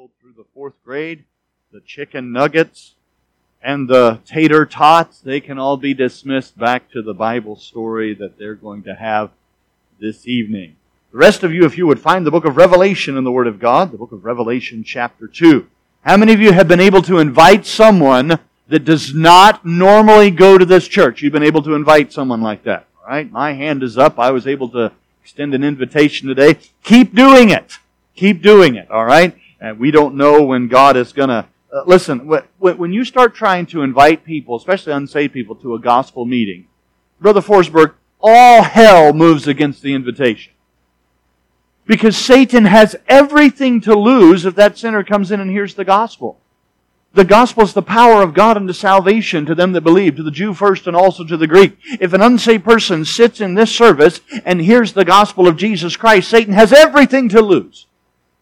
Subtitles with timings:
[0.00, 1.24] rolled through the fourth grade,
[1.72, 2.94] the chicken nuggets,
[3.62, 8.38] and the tater tots, they can all be dismissed back to the Bible story that
[8.38, 9.30] they're going to have
[10.00, 10.74] this evening.
[11.12, 13.46] The rest of you, if you would find the book of Revelation in the Word
[13.46, 15.66] of God, the book of Revelation chapter 2.
[16.00, 18.38] How many of you have been able to invite someone
[18.68, 21.20] that does not normally go to this church?
[21.20, 23.30] You've been able to invite someone like that, all right?
[23.30, 24.18] My hand is up.
[24.18, 24.92] I was able to
[25.22, 26.56] extend an invitation today.
[26.84, 27.76] Keep doing it.
[28.16, 29.36] Keep doing it, all right?
[29.60, 31.46] And we don't know when God is going to.
[31.72, 32.20] Uh, listen,
[32.58, 36.66] when you start trying to invite people, especially unsaved people, to a gospel meeting,
[37.20, 40.52] Brother Forsberg, all hell moves against the invitation.
[41.86, 46.40] Because Satan has everything to lose if that sinner comes in and hears the gospel.
[47.12, 50.30] The gospel is the power of God unto salvation to them that believe, to the
[50.30, 51.76] Jew first and also to the Greek.
[52.00, 56.30] If an unsaved person sits in this service and hears the gospel of Jesus Christ,
[56.30, 57.86] Satan has everything to lose.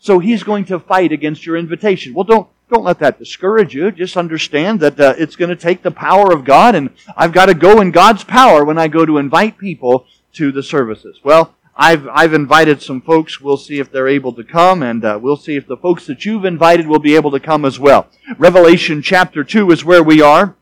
[0.09, 2.15] So he's going to fight against your invitation.
[2.15, 3.91] Well, don't, don't let that discourage you.
[3.91, 7.47] Just understand that uh, it's going to take the power of God, and I've got
[7.47, 11.21] to go in God's power when I go to invite people to the services.
[11.23, 13.39] Well, I've, I've invited some folks.
[13.39, 16.25] We'll see if they're able to come, and uh, we'll see if the folks that
[16.25, 18.09] you've invited will be able to come as well.
[18.39, 20.57] Revelation chapter 2 is where we are.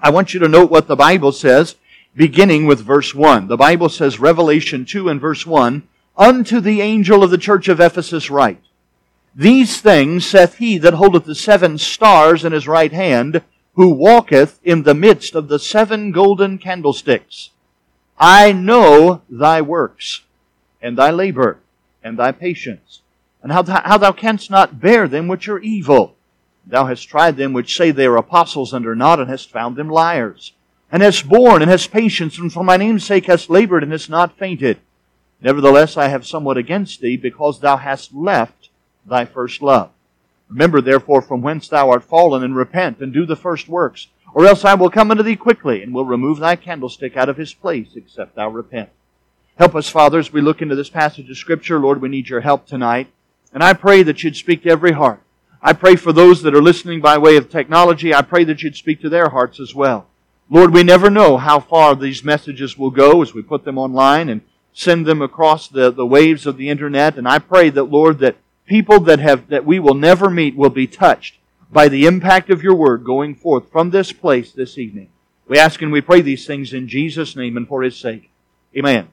[0.00, 1.76] I want you to note what the Bible says,
[2.16, 3.46] beginning with verse 1.
[3.46, 5.86] The Bible says, Revelation 2 and verse 1,
[6.16, 8.62] Unto the angel of the church of Ephesus write,
[9.34, 13.42] These things saith he that holdeth the seven stars in his right hand,
[13.74, 17.50] who walketh in the midst of the seven golden candlesticks.
[18.16, 20.22] I know thy works,
[20.80, 21.58] and thy labor,
[22.02, 23.00] and thy patience,
[23.42, 26.14] and how, th- how thou canst not bear them which are evil.
[26.64, 29.74] Thou hast tried them which say they are apostles and are not, and hast found
[29.74, 30.52] them liars,
[30.92, 34.08] and hast borne, and hast patience, and for my name's sake hast labored, and hast
[34.08, 34.78] not fainted.
[35.44, 38.70] Nevertheless, I have somewhat against thee, because thou hast left
[39.04, 39.90] thy first love.
[40.48, 44.08] Remember therefore from whence thou art fallen, and repent, and do the first works.
[44.32, 47.36] Or else I will come unto thee quickly, and will remove thy candlestick out of
[47.36, 48.88] his place, except thou repent.
[49.58, 51.78] Help us, Father, as we look into this passage of Scripture.
[51.78, 53.08] Lord, we need your help tonight.
[53.52, 55.20] And I pray that you'd speak to every heart.
[55.62, 58.14] I pray for those that are listening by way of technology.
[58.14, 60.06] I pray that you'd speak to their hearts as well.
[60.48, 64.30] Lord, we never know how far these messages will go as we put them online
[64.30, 64.40] and
[64.74, 67.16] send them across the, the waves of the internet.
[67.16, 68.36] And I pray that, Lord, that
[68.66, 71.38] people that have, that we will never meet will be touched
[71.72, 75.08] by the impact of your word going forth from this place this evening.
[75.46, 78.30] We ask and we pray these things in Jesus' name and for his sake.
[78.76, 79.08] Amen.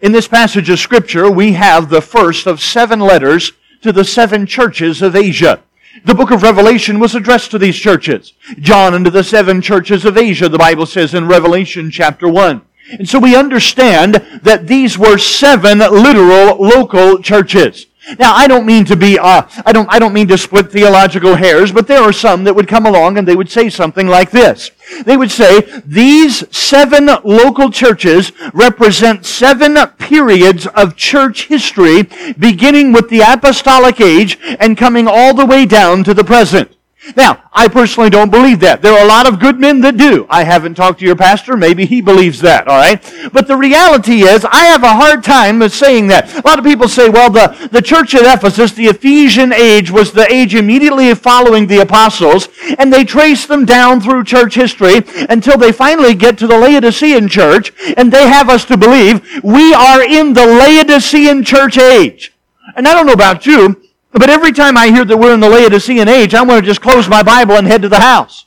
[0.00, 3.52] In this passage of scripture, we have the first of seven letters
[3.82, 5.62] to the seven churches of Asia.
[6.04, 8.32] The book of Revelation was addressed to these churches.
[8.60, 12.62] John unto the seven churches of Asia, the Bible says in Revelation chapter 1.
[12.92, 17.86] And so we understand that these were seven literal local churches.
[18.18, 21.36] Now, I don't mean to be, uh, I don't, I don't mean to split theological
[21.36, 24.30] hairs, but there are some that would come along and they would say something like
[24.30, 24.70] this.
[25.04, 32.08] They would say, these seven local churches represent seven periods of church history,
[32.38, 36.74] beginning with the apostolic age and coming all the way down to the present.
[37.16, 38.82] Now, I personally don't believe that.
[38.82, 40.26] There are a lot of good men that do.
[40.28, 41.56] I haven't talked to your pastor.
[41.56, 43.00] Maybe he believes that, all right?
[43.32, 46.34] But the reality is, I have a hard time saying that.
[46.34, 50.12] A lot of people say, well, the, the church at Ephesus, the Ephesian age, was
[50.12, 55.56] the age immediately following the apostles, and they trace them down through church history until
[55.56, 60.02] they finally get to the Laodicean church, and they have us to believe we are
[60.02, 62.34] in the Laodicean church age.
[62.76, 65.48] And I don't know about you, but every time I hear that we're in the
[65.48, 68.46] Laodicean age, I want to just close my Bible and head to the house.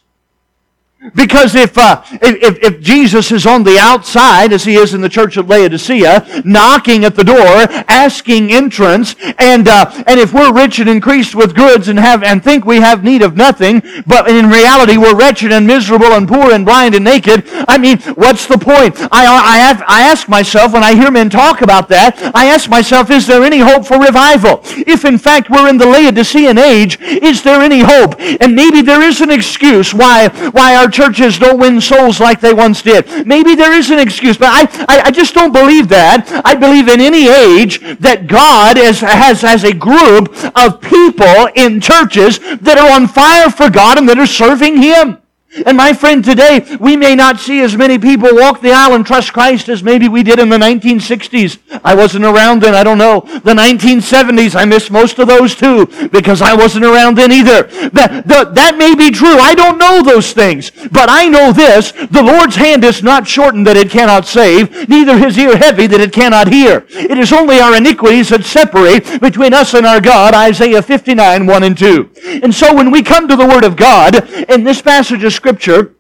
[1.16, 5.10] Because if, uh, if, if Jesus is on the outside, as he is in the
[5.10, 10.80] church of Laodicea, knocking at the door, asking entrance, and, uh, and if we're rich
[10.80, 14.50] and increased with goods and have, and think we have need of nothing, but in
[14.50, 18.58] reality we're wretched and miserable and poor and blind and naked, I mean, what's the
[18.58, 18.96] point?
[19.12, 22.70] I, I, have, I ask myself, when I hear men talk about that, I ask
[22.70, 24.62] myself, is there any hope for revival?
[24.64, 28.16] If in fact we're in the Laodicean age, is there any hope?
[28.20, 32.54] And maybe there is an excuse why, why our churches don't win souls like they
[32.54, 33.28] once did.
[33.28, 36.30] Maybe there is an excuse, but I, I, I just don't believe that.
[36.46, 41.82] I believe in any age that God is, has, has a group of people in
[41.82, 45.23] churches that are on fire for God and that are serving Him.
[45.66, 49.06] And my friend, today we may not see as many people walk the aisle and
[49.06, 51.60] trust Christ as maybe we did in the 1960s.
[51.84, 53.22] I wasn't around then, I don't know.
[53.22, 57.64] The 1970s, I missed most of those too because I wasn't around then either.
[57.90, 59.38] That, the, that may be true.
[59.38, 60.72] I don't know those things.
[60.92, 65.18] But I know this the Lord's hand is not shortened that it cannot save, neither
[65.18, 66.86] his ear heavy that it cannot hear.
[66.90, 70.34] It is only our iniquities that separate between us and our God.
[70.34, 72.12] Isaiah 59, 1 and 2.
[72.44, 75.96] And so when we come to the Word of God, in this passage of Scripture,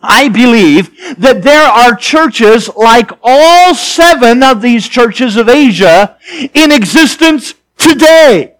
[0.00, 6.16] I believe that there are churches like all seven of these churches of Asia
[6.54, 8.54] in existence today.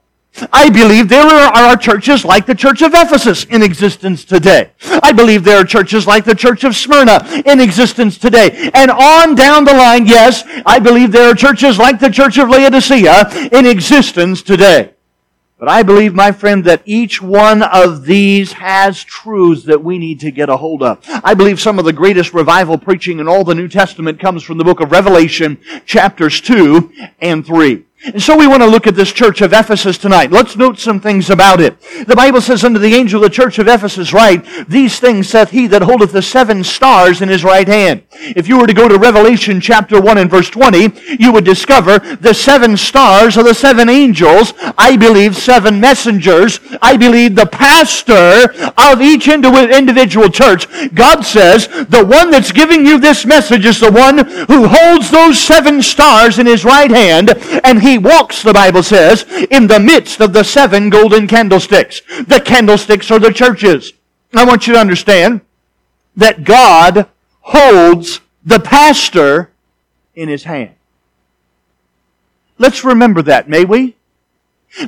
[0.53, 4.73] I believe there are churches like the Church of Ephesus in existence today.
[5.03, 8.71] I believe there are churches like the Church of Smyrna in existence today.
[8.75, 12.51] And on down the line, yes, I believe there are churches like the Church of
[12.51, 14.93] Laodicea in existence today.
[15.59, 20.21] But I believe, my friend, that each one of these has truths that we need
[20.21, 21.05] to get a hold of.
[21.25, 24.59] I believe some of the greatest revival preaching in all the New Testament comes from
[24.59, 27.88] the book of Revelation, chapters 2 and 3.
[28.05, 30.31] And so we want to look at this church of Ephesus tonight.
[30.31, 31.81] Let's note some things about it.
[32.07, 35.51] The Bible says unto the angel of the church of Ephesus, write, These things saith
[35.51, 38.05] he that holdeth the seven stars in his right hand.
[38.13, 41.99] If you were to go to Revelation chapter 1 and verse 20, you would discover
[41.99, 44.55] the seven stars are the seven angels.
[44.79, 46.61] I believe seven messengers.
[46.81, 50.69] I believe the pastor of each individual church.
[50.95, 55.41] God says, the one that's giving you this message is the one who holds those
[55.41, 57.31] seven stars in his right hand,
[57.65, 62.03] and he walks, the Bible says, in the midst of the seven golden candlesticks.
[62.27, 63.95] The candlesticks are the churches.
[64.35, 65.41] I want you to understand
[66.17, 67.09] that God
[67.41, 69.51] holds the pastor
[70.15, 70.75] in his hand.
[72.59, 73.95] Let's remember that, may we?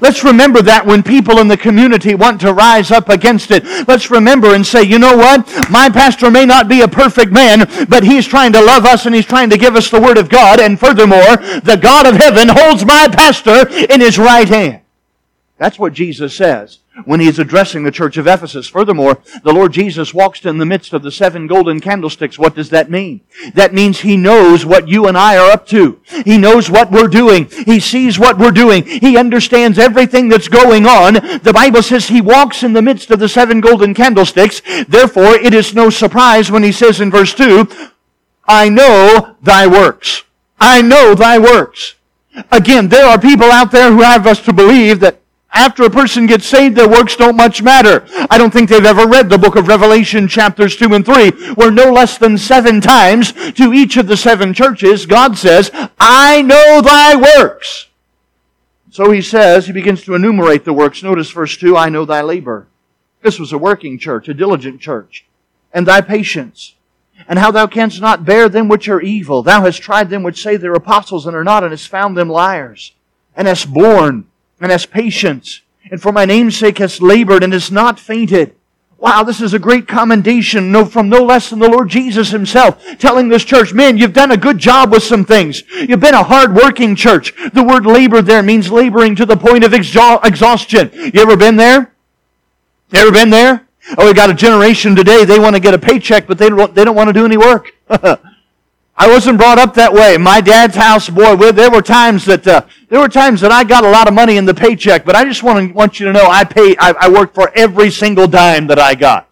[0.01, 3.65] Let's remember that when people in the community want to rise up against it.
[3.89, 5.47] Let's remember and say, you know what?
[5.71, 9.15] My pastor may not be a perfect man, but he's trying to love us and
[9.15, 10.61] he's trying to give us the Word of God.
[10.61, 14.83] And furthermore, the God of heaven holds my pastor in his right hand.
[15.57, 18.69] That's what Jesus says when he's addressing the church of Ephesus.
[18.69, 22.39] Furthermore, the Lord Jesus walks in the midst of the seven golden candlesticks.
[22.39, 23.21] What does that mean?
[23.55, 26.01] That means he knows what you and I are up to.
[26.25, 27.49] He knows what we're doing.
[27.67, 28.85] He sees what we're doing.
[28.85, 31.15] He understands everything that's going on.
[31.15, 34.63] The Bible says he walks in the midst of the seven golden candlesticks.
[34.89, 37.69] Therefore, it is no surprise when he says in verse 2,
[38.47, 40.25] I know thy works.
[40.59, 41.95] I know thy works.
[42.51, 45.20] Again, there are people out there who have us to believe that
[45.53, 48.07] after a person gets saved, their works don't much matter.
[48.31, 51.73] I don't think they've ever read the book of Revelation chapters 2 and 3, where
[51.73, 56.81] no less than seven times to each of the seven churches, God says, I know
[56.81, 57.89] thy works.
[58.91, 61.03] So he says, he begins to enumerate the works.
[61.03, 62.69] Notice verse 2, I know thy labor.
[63.23, 65.27] This was a working church, a diligent church.
[65.73, 66.75] And thy patience.
[67.29, 69.43] And how thou canst not bear them which are evil.
[69.43, 72.29] Thou hast tried them which say they're apostles and are not, and hast found them
[72.29, 72.93] liars.
[73.37, 74.27] And hast borne
[74.61, 78.55] and has patience, and for my name's sake has labored and has not fainted.
[78.99, 83.29] Wow, this is a great commendation from no less than the Lord Jesus himself telling
[83.29, 85.63] this church, man, you've done a good job with some things.
[85.73, 87.33] You've been a hard-working church.
[87.55, 90.91] The word labor there means laboring to the point of exhaustion.
[90.93, 91.95] You ever been there?
[92.93, 93.67] You ever been there?
[93.97, 96.75] Oh, we got a generation today, they want to get a paycheck, but they don't,
[96.75, 97.73] they don't want to do any work.
[99.01, 100.19] I wasn't brought up that way.
[100.19, 103.83] My dad's house, boy, there were times that uh, there were times that I got
[103.83, 106.13] a lot of money in the paycheck, but I just want to want you to
[106.13, 106.77] know I pay.
[106.79, 109.27] I, I worked for every single dime that I got.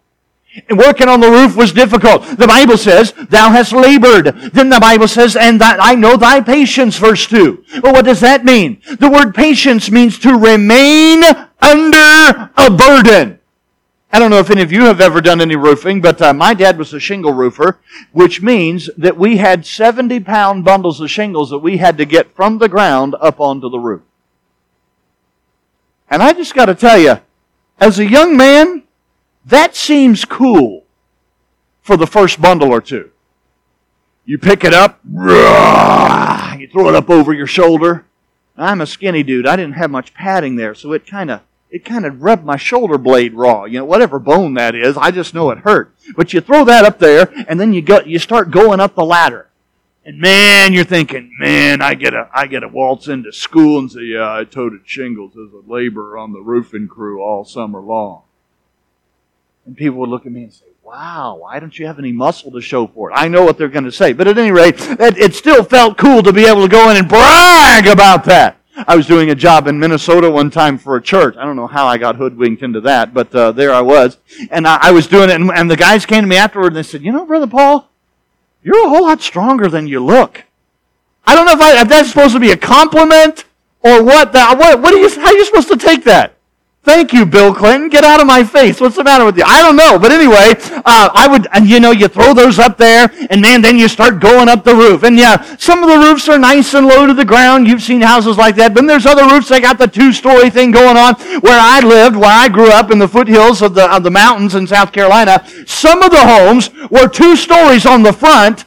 [0.69, 2.23] And working on the roof was difficult.
[2.35, 4.25] The Bible says, thou hast labored.
[4.53, 7.63] Then the Bible says, and that I know thy patience, verse 2.
[7.83, 8.81] Well, what does that mean?
[8.99, 11.23] The word patience means to remain
[11.61, 13.38] under a burden.
[14.11, 16.55] I don't know if any of you have ever done any roofing, but uh, my
[16.55, 17.79] dad was a shingle roofer,
[18.11, 22.35] which means that we had 70 pound bundles of shingles that we had to get
[22.35, 24.01] from the ground up onto the roof.
[26.09, 27.19] And I just got to tell you,
[27.79, 28.83] as a young man,
[29.45, 30.85] that seems cool
[31.81, 33.11] for the first bundle or two.
[34.25, 38.05] You pick it up, you throw it up over your shoulder.
[38.57, 39.47] I'm a skinny dude.
[39.47, 42.57] I didn't have much padding there, so it kind of it kind of rubbed my
[42.57, 43.65] shoulder blade raw.
[43.65, 45.95] You know, whatever bone that is, I just know it hurt.
[46.15, 49.05] But you throw that up there, and then you go, you start going up the
[49.05, 49.49] ladder.
[50.05, 53.91] And man, you're thinking, man, I get a, I get a waltz into school and
[53.91, 58.23] say, yeah, I toted shingles as a laborer on the roofing crew all summer long.
[59.65, 62.49] And people would look at me and say, wow, why don't you have any muscle
[62.51, 63.13] to show for it?
[63.13, 64.13] I know what they're going to say.
[64.13, 66.97] But at any rate, it, it still felt cool to be able to go in
[66.97, 68.58] and brag about that.
[68.87, 71.35] I was doing a job in Minnesota one time for a church.
[71.37, 74.17] I don't know how I got hoodwinked into that, but uh, there I was.
[74.51, 76.75] And I, I was doing it, and, and the guys came to me afterward and
[76.75, 77.89] they said, You know, Brother Paul,
[78.63, 80.43] you're a whole lot stronger than you look.
[81.25, 83.45] I don't know if, I, if that's supposed to be a compliment
[83.81, 84.33] or what.
[84.33, 86.35] The, what, what are you, how are you supposed to take that?
[86.89, 87.87] Thank you, Bill Clinton.
[87.87, 88.81] Get out of my face.
[88.81, 89.43] What's the matter with you?
[89.45, 89.99] I don't know.
[89.99, 93.61] But anyway, uh, I would, and you know, you throw those up there, and man,
[93.61, 95.03] then you start going up the roof.
[95.03, 97.67] And yeah, some of the roofs are nice and low to the ground.
[97.67, 98.73] You've seen houses like that.
[98.73, 101.13] But there's other roofs that got the two-story thing going on.
[101.41, 104.55] Where I lived, where I grew up in the foothills of the, of the mountains
[104.55, 108.65] in South Carolina, some of the homes were two stories on the front,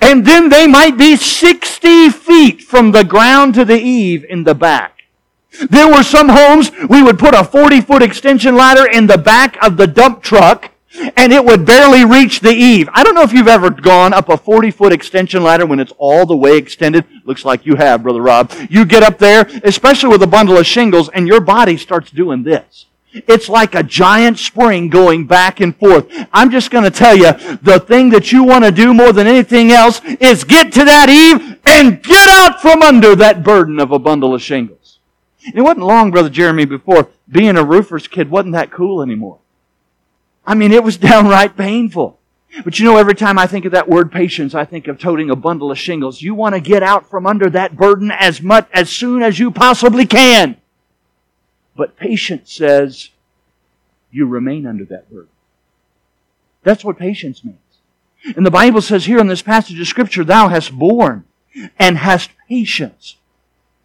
[0.00, 4.54] and then they might be 60 feet from the ground to the eave in the
[4.54, 5.01] back.
[5.70, 9.62] There were some homes we would put a 40 foot extension ladder in the back
[9.62, 10.70] of the dump truck
[11.16, 12.88] and it would barely reach the eave.
[12.92, 15.92] I don't know if you've ever gone up a 40 foot extension ladder when it's
[15.98, 17.04] all the way extended.
[17.24, 18.52] Looks like you have, Brother Rob.
[18.68, 22.42] You get up there, especially with a bundle of shingles, and your body starts doing
[22.42, 22.86] this.
[23.14, 26.06] It's like a giant spring going back and forth.
[26.32, 29.26] I'm just going to tell you, the thing that you want to do more than
[29.26, 33.92] anything else is get to that eave and get out from under that burden of
[33.92, 34.81] a bundle of shingles.
[35.46, 39.38] And it wasn't long, Brother Jeremy, before being a roofer's kid wasn't that cool anymore.
[40.46, 42.18] I mean, it was downright painful.
[42.64, 45.30] But you know, every time I think of that word patience, I think of toting
[45.30, 46.20] a bundle of shingles.
[46.20, 49.50] You want to get out from under that burden as much, as soon as you
[49.50, 50.58] possibly can.
[51.74, 53.08] But patience says
[54.10, 55.30] you remain under that burden.
[56.62, 57.56] That's what patience means.
[58.36, 61.24] And the Bible says here in this passage of scripture, thou hast borne
[61.78, 63.16] and hast patience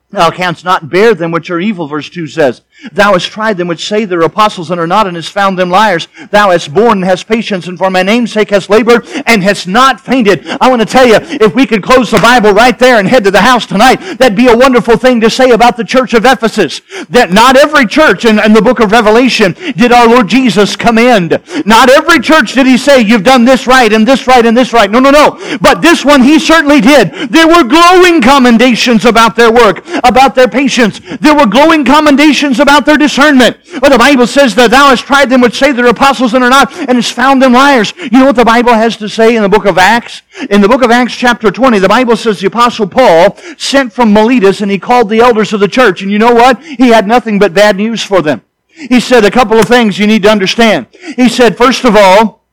[0.10, 2.62] Thou canst not bear them which are evil, verse 2 says.
[2.92, 5.70] Thou hast tried them which say they're apostles and are not, and hast found them
[5.70, 6.08] liars.
[6.32, 9.68] Thou hast borne and hast patience, and for my name's sake hast labored and hast
[9.68, 10.48] not fainted.
[10.62, 13.24] I want to tell you, if we could close the Bible right there and head
[13.26, 16.26] to the house tonight, that'd be a wonderful thing to say about the church of
[16.26, 16.82] Ephesus.
[17.10, 21.42] That not every church in, in the book of Revelation did our Lord Jesus commend.
[21.66, 24.74] Not every church did he say, you've done this right and this right and this
[24.74, 24.90] right.
[24.90, 25.58] No, no, no.
[25.62, 27.12] But this one he certainly did.
[27.30, 31.00] There were glowing commendations about their work about their patience.
[31.20, 33.58] There were glowing commendations about their discernment.
[33.80, 36.50] But the Bible says that thou hast tried them which say they're apostles and are
[36.50, 37.94] not, and hast found them liars.
[37.96, 40.22] You know what the Bible has to say in the book of Acts?
[40.50, 44.12] In the book of Acts chapter 20, the Bible says the apostle Paul sent from
[44.12, 46.02] Miletus and he called the elders of the church.
[46.02, 46.62] And you know what?
[46.62, 48.42] He had nothing but bad news for them.
[48.68, 50.88] He said a couple of things you need to understand.
[51.16, 52.44] He said, first of all,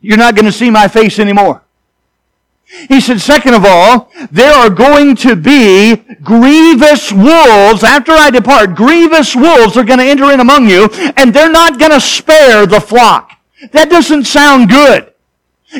[0.00, 1.62] you're not going to see my face anymore.
[2.88, 7.84] He said, second of all, there are going to be grievous wolves.
[7.84, 11.78] After I depart, grievous wolves are going to enter in among you, and they're not
[11.78, 13.30] going to spare the flock.
[13.72, 15.12] That doesn't sound good.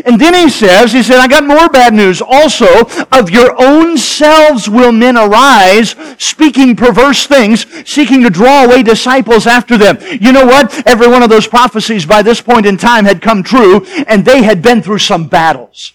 [0.05, 2.21] And then he says, he said, I got more bad news.
[2.21, 2.67] Also,
[3.13, 9.47] of your own selves will men arise, speaking perverse things, seeking to draw away disciples
[9.47, 9.99] after them.
[10.21, 10.87] You know what?
[10.87, 14.43] Every one of those prophecies by this point in time had come true, and they
[14.43, 15.93] had been through some battles.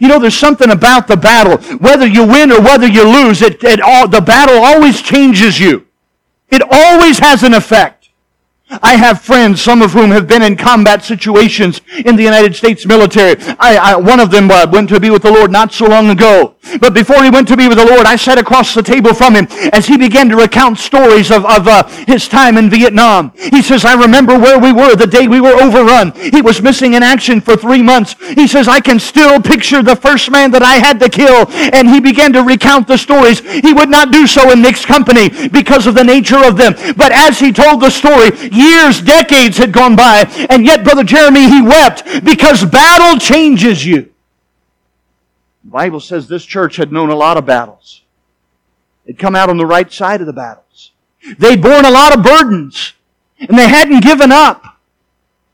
[0.00, 1.58] You know, there's something about the battle.
[1.78, 5.86] Whether you win or whether you lose, it, it all, the battle always changes you.
[6.48, 8.01] It always has an effect.
[8.82, 12.86] I have friends, some of whom have been in combat situations in the United States
[12.86, 13.36] military.
[13.58, 16.08] I, I, one of them uh, went to be with the Lord not so long
[16.10, 16.56] ago.
[16.80, 19.34] But before he went to be with the Lord, I sat across the table from
[19.34, 23.32] him as he began to recount stories of, of uh, his time in Vietnam.
[23.36, 26.12] He says, I remember where we were the day we were overrun.
[26.12, 28.14] He was missing in action for three months.
[28.34, 31.46] He says, I can still picture the first man that I had to kill.
[31.50, 33.40] And he began to recount the stories.
[33.40, 36.74] He would not do so in mixed company because of the nature of them.
[36.96, 38.30] But as he told the story,
[38.62, 44.12] Years, decades had gone by, and yet, Brother Jeremy, he wept because battle changes you.
[45.64, 48.02] The Bible says this church had known a lot of battles.
[49.04, 50.92] They'd come out on the right side of the battles.
[51.38, 52.94] They'd borne a lot of burdens,
[53.38, 54.64] and they hadn't given up.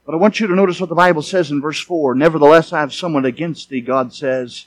[0.05, 2.15] But I want you to notice what the Bible says in verse 4.
[2.15, 4.67] Nevertheless, I have someone against thee, God says,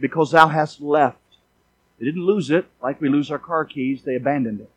[0.00, 1.18] because thou hast left.
[1.98, 4.70] They didn't lose it like we lose our car keys, they abandoned it.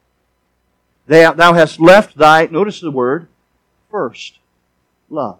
[1.08, 3.28] Thou hast left thy, notice the word,
[3.92, 4.40] first
[5.10, 5.40] love.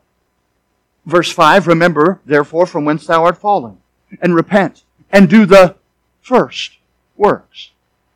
[1.06, 3.78] Verse 5, remember, therefore, from whence thou art fallen,
[4.22, 5.76] and repent, and do the
[6.22, 6.78] first
[7.16, 7.72] works.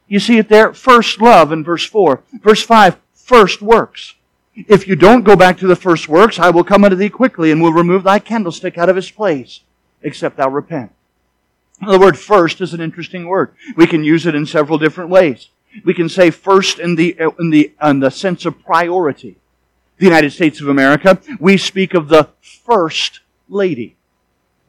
[0.08, 2.22] You see it there, first love in verse 4.
[2.42, 4.16] Verse 5, first works.
[4.56, 7.51] If you don't go back to the first works, I will come unto thee quickly,
[7.51, 9.62] and will remove thy candlestick out of its place,
[10.01, 10.92] except thou repent.
[11.86, 13.54] The word first is an interesting word.
[13.75, 15.50] We can use it in several different ways
[15.84, 19.38] we can say first in the, in the, in the sense of priority.
[19.98, 23.96] The United States of America, we speak of the first lady.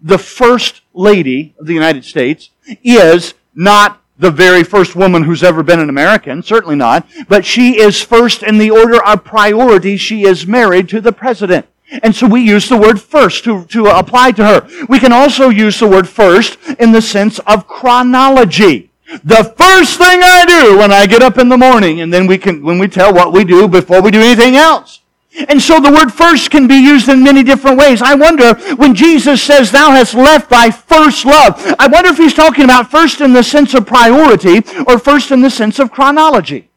[0.01, 2.51] The first lady of the United States
[2.83, 7.79] is not the very first woman who's ever been an American, certainly not, but she
[7.79, 9.97] is first in the order of priority.
[9.97, 11.67] She is married to the president.
[12.03, 14.69] And so we use the word first to, to apply to her.
[14.89, 18.88] We can also use the word first in the sense of chronology.
[19.25, 22.39] The first thing I do when I get up in the morning, and then we
[22.39, 25.01] can, when we tell what we do before we do anything else.
[25.49, 28.03] And so the word first can be used in many different ways.
[28.03, 32.35] I wonder when Jesus says, Thou hast left thy first love, I wonder if he's
[32.35, 36.68] talking about first in the sense of priority or first in the sense of chronology.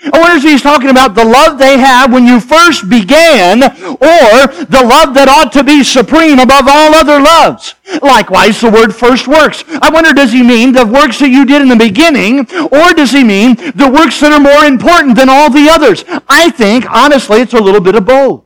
[0.00, 4.46] I wonder if he's talking about the love they have when you first began, or
[4.70, 7.74] the love that ought to be supreme above all other loves.
[8.00, 9.64] Likewise, the word first works.
[9.82, 12.40] I wonder, does he mean the works that you did in the beginning,
[12.70, 16.04] or does he mean the works that are more important than all the others?
[16.28, 18.44] I think, honestly, it's a little bit of both.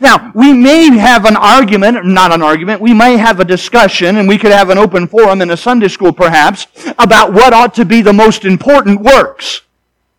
[0.00, 4.28] Now, we may have an argument, not an argument, we may have a discussion, and
[4.28, 6.66] we could have an open forum in a Sunday school perhaps,
[6.98, 9.62] about what ought to be the most important works.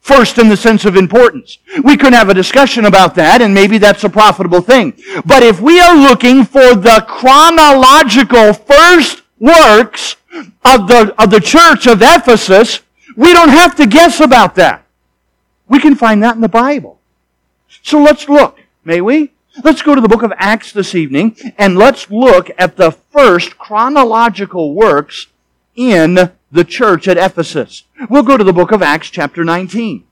[0.01, 1.59] First in the sense of importance.
[1.83, 4.93] We could have a discussion about that, and maybe that's a profitable thing.
[5.25, 10.15] But if we are looking for the chronological first works
[10.65, 12.79] of the, of the church of Ephesus,
[13.15, 14.85] we don't have to guess about that.
[15.67, 16.99] We can find that in the Bible.
[17.83, 19.31] So let's look, may we?
[19.63, 23.57] Let's go to the book of Acts this evening, and let's look at the first
[23.57, 25.27] chronological works
[25.75, 27.83] in the church at Ephesus.
[28.09, 30.03] We'll go to the book of Acts chapter 19.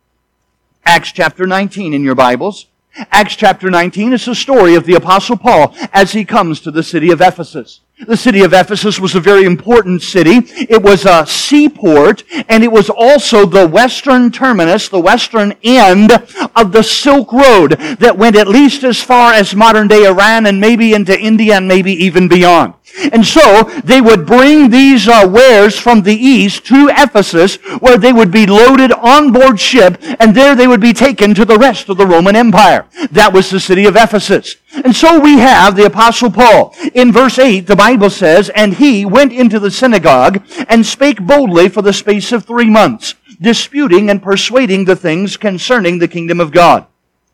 [0.86, 2.68] Acts chapter 19 in your Bibles.
[3.12, 6.84] Acts chapter 19 is the story of the apostle Paul as he comes to the
[6.84, 7.82] city of Ephesus.
[8.08, 10.42] The city of Ephesus was a very important city.
[10.70, 16.12] It was a seaport, and it was also the western terminus, the western end
[16.56, 20.62] of the Silk Road that went at least as far as modern day Iran and
[20.62, 22.74] maybe into India and maybe even beyond.
[23.12, 28.14] And so they would bring these uh, wares from the east to Ephesus where they
[28.14, 31.90] would be loaded on board ship and there they would be taken to the rest
[31.90, 32.86] of the Roman Empire.
[33.12, 34.56] That was the city of Ephesus.
[34.72, 36.76] And so we have the apostle Paul.
[36.94, 41.70] In verse 8, the Bible says, And he went into the synagogue and spake boldly
[41.70, 46.52] for the space of three months, disputing and persuading the things concerning the kingdom of
[46.52, 46.86] God.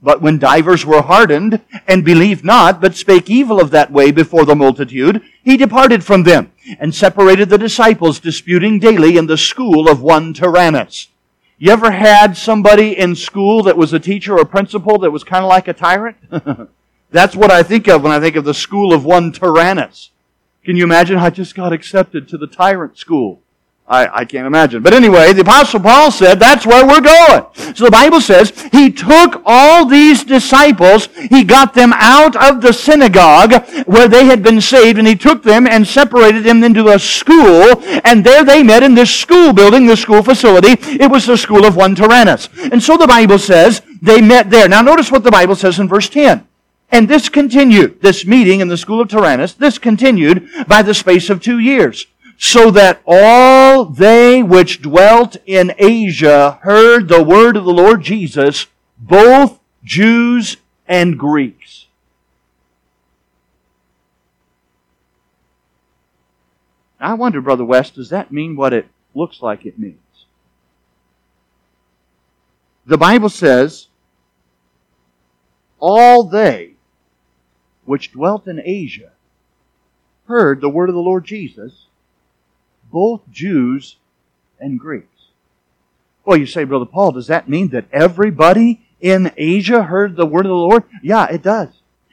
[0.06, 4.46] But when divers were hardened and believed not, but spake evil of that way before
[4.46, 9.90] the multitude, he departed from them and separated the disciples, disputing daily in the school
[9.90, 11.08] of one Tyrannus.
[11.58, 15.44] You ever had somebody in school that was a teacher or principal that was kind
[15.44, 16.18] of like a tyrant?
[17.10, 20.12] That's what I think of when I think of the school of one Tyrannus.
[20.64, 21.18] Can you imagine?
[21.18, 23.42] I just got accepted to the tyrant school.
[23.88, 24.82] I, I can't imagine.
[24.82, 27.46] But anyway, the Apostle Paul said that's where we're going.
[27.76, 32.74] So the Bible says he took all these disciples, he got them out of the
[32.74, 36.98] synagogue where they had been saved, and he took them and separated them into a
[36.98, 40.78] school, and there they met in this school building, the school facility.
[41.00, 42.50] It was the school of one Tyrannus.
[42.72, 44.68] And so the Bible says they met there.
[44.68, 46.48] Now notice what the Bible says in verse 10.
[46.92, 51.30] And this continued, this meeting in the school of Tyrannus, this continued by the space
[51.30, 57.66] of two years so that all they which dwelt in Asia heard the word of
[57.66, 58.68] the Lord Jesus,
[58.98, 61.88] both Jews and Greeks.
[67.00, 70.00] I wonder, Brother West, does that mean what it looks like it means?
[72.86, 73.88] The Bible says,
[75.80, 76.74] all they
[77.86, 79.12] which dwelt in Asia
[80.28, 81.85] heard the word of the Lord Jesus,
[82.96, 83.98] both Jews
[84.58, 85.28] and Greeks.
[86.24, 90.46] Well, you say, Brother Paul, does that mean that everybody in Asia heard the word
[90.46, 90.84] of the Lord?
[91.04, 91.68] Yeah, it does.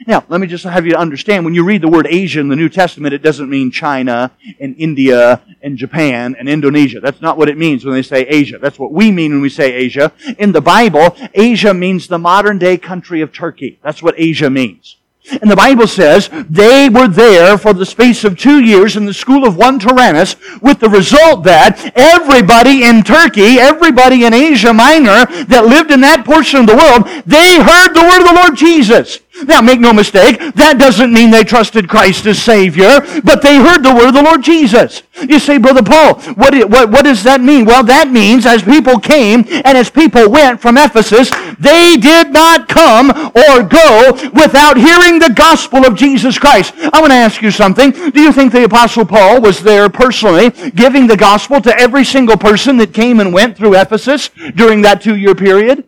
[0.09, 2.57] Now, let me just have you understand when you read the word Asia in the
[2.57, 6.99] New Testament, it doesn't mean China and India and Japan and Indonesia.
[6.99, 8.59] That's not what it means when they say Asia.
[8.59, 10.11] That's what we mean when we say Asia.
[10.37, 13.79] In the Bible, Asia means the modern day country of Turkey.
[13.85, 14.97] That's what Asia means.
[15.31, 19.15] And the Bible says they were there for the space of two years in the
[19.15, 25.27] school of one Tyrannus, with the result that everybody in Turkey, everybody in Asia Minor
[25.47, 28.57] that lived in that portion of the world, they heard the word of the Lord
[28.57, 29.21] Jesus.
[29.46, 33.83] Now, make no mistake, that doesn't mean they trusted Christ as Savior, but they heard
[33.83, 35.02] the word of the Lord Jesus.
[35.20, 37.64] You say, Brother Paul, what, what, what does that mean?
[37.64, 42.68] Well, that means as people came and as people went from Ephesus, they did not
[42.68, 46.74] come or go without hearing the gospel of Jesus Christ.
[46.92, 47.90] I want to ask you something.
[47.90, 52.37] Do you think the Apostle Paul was there personally giving the gospel to every single
[52.37, 55.85] person that came and went through Ephesus during that two year period?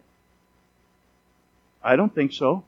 [1.82, 2.64] I don't think so.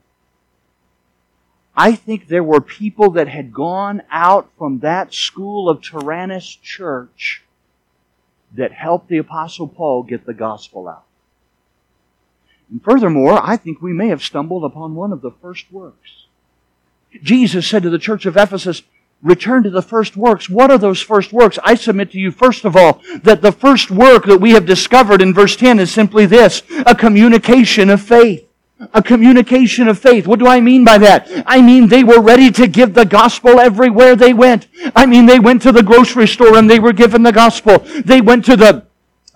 [1.77, 7.43] I think there were people that had gone out from that school of Tyrannus church
[8.55, 11.03] that helped the Apostle Paul get the gospel out.
[12.71, 16.25] And furthermore, I think we may have stumbled upon one of the first works.
[17.21, 18.81] Jesus said to the church of Ephesus,
[19.21, 20.49] return to the first works.
[20.49, 21.59] What are those first works?
[21.63, 25.21] I submit to you, first of all, that the first work that we have discovered
[25.21, 28.46] in verse 10 is simply this, a communication of faith.
[28.93, 30.27] A communication of faith.
[30.27, 31.27] What do I mean by that?
[31.47, 34.67] I mean they were ready to give the gospel everywhere they went.
[34.95, 37.79] I mean they went to the grocery store and they were given the gospel.
[37.79, 38.85] They went to the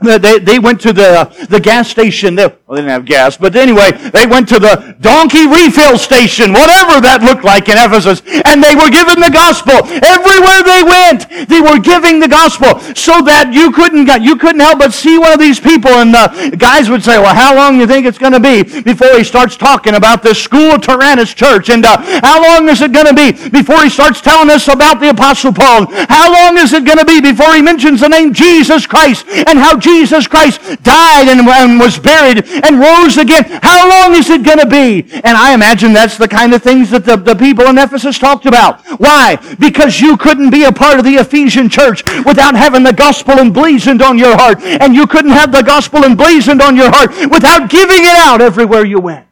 [0.01, 2.35] they, they went to the, the gas station.
[2.35, 6.53] They, well, they didn't have gas, but anyway, they went to the donkey refill station,
[6.53, 9.77] whatever that looked like in Ephesus, and they were given the gospel.
[10.01, 14.79] Everywhere they went, they were giving the gospel so that you couldn't, you couldn't help
[14.79, 17.85] but see one of these people, and the guys would say, well, how long do
[17.85, 21.33] you think it's going to be before he starts talking about this school of Tyrannus
[21.33, 24.67] church, and uh, how long is it going to be before he starts telling us
[24.67, 25.85] about the apostle Paul?
[26.09, 29.59] How long is it going to be before he mentions the name Jesus Christ and
[29.59, 33.43] how Jesus Jesus Christ died and, was buried and rose again.
[33.61, 35.01] How long is it going to be?
[35.23, 38.45] And I imagine that's the kind of things that the, the people in Ephesus talked
[38.45, 38.81] about.
[38.99, 39.37] Why?
[39.59, 44.01] Because you couldn't be a part of the Ephesian church without having the gospel emblazoned
[44.01, 44.61] on your heart.
[44.61, 48.85] And you couldn't have the gospel emblazoned on your heart without giving it out everywhere
[48.85, 49.27] you went.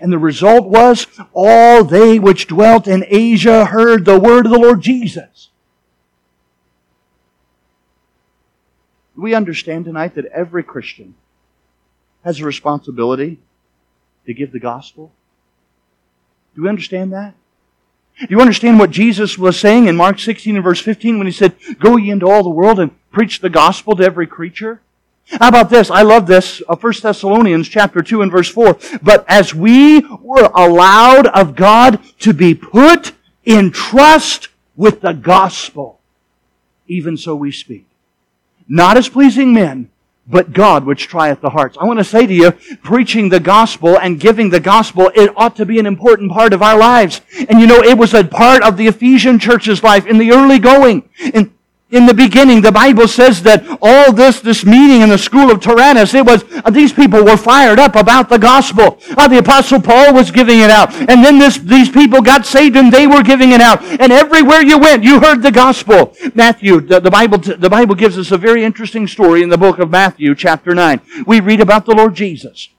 [0.00, 4.58] And the result was all they which dwelt in Asia heard the word of the
[4.58, 5.50] Lord Jesus.
[9.22, 11.14] We understand tonight that every Christian
[12.24, 13.38] has a responsibility
[14.26, 15.12] to give the gospel?
[16.54, 17.34] Do we understand that?
[18.18, 21.32] Do you understand what Jesus was saying in Mark 16 and verse 15 when he
[21.32, 24.80] said, Go ye into all the world and preach the gospel to every creature?
[25.26, 25.90] How about this?
[25.90, 26.62] I love this.
[26.66, 28.78] 1 uh, Thessalonians chapter 2 and verse 4.
[29.02, 33.12] But as we were allowed of God to be put
[33.44, 35.98] in trust with the gospel,
[36.86, 37.86] even so we speak
[38.68, 39.90] not as pleasing men,
[40.26, 41.76] but God which trieth the hearts.
[41.78, 45.56] I want to say to you, preaching the gospel and giving the gospel, it ought
[45.56, 47.20] to be an important part of our lives.
[47.48, 50.58] And you know, it was a part of the Ephesian church's life in the early
[50.58, 51.08] going.
[51.94, 55.60] In the beginning, the Bible says that all this, this meeting in the school of
[55.60, 58.98] Tyrannus, it was, uh, these people were fired up about the gospel.
[59.16, 60.92] Uh, the apostle Paul was giving it out.
[60.94, 63.82] And then this, these people got saved and they were giving it out.
[63.84, 66.14] And everywhere you went, you heard the gospel.
[66.34, 69.78] Matthew, the, the Bible, the Bible gives us a very interesting story in the book
[69.78, 71.00] of Matthew, chapter 9.
[71.26, 72.70] We read about the Lord Jesus.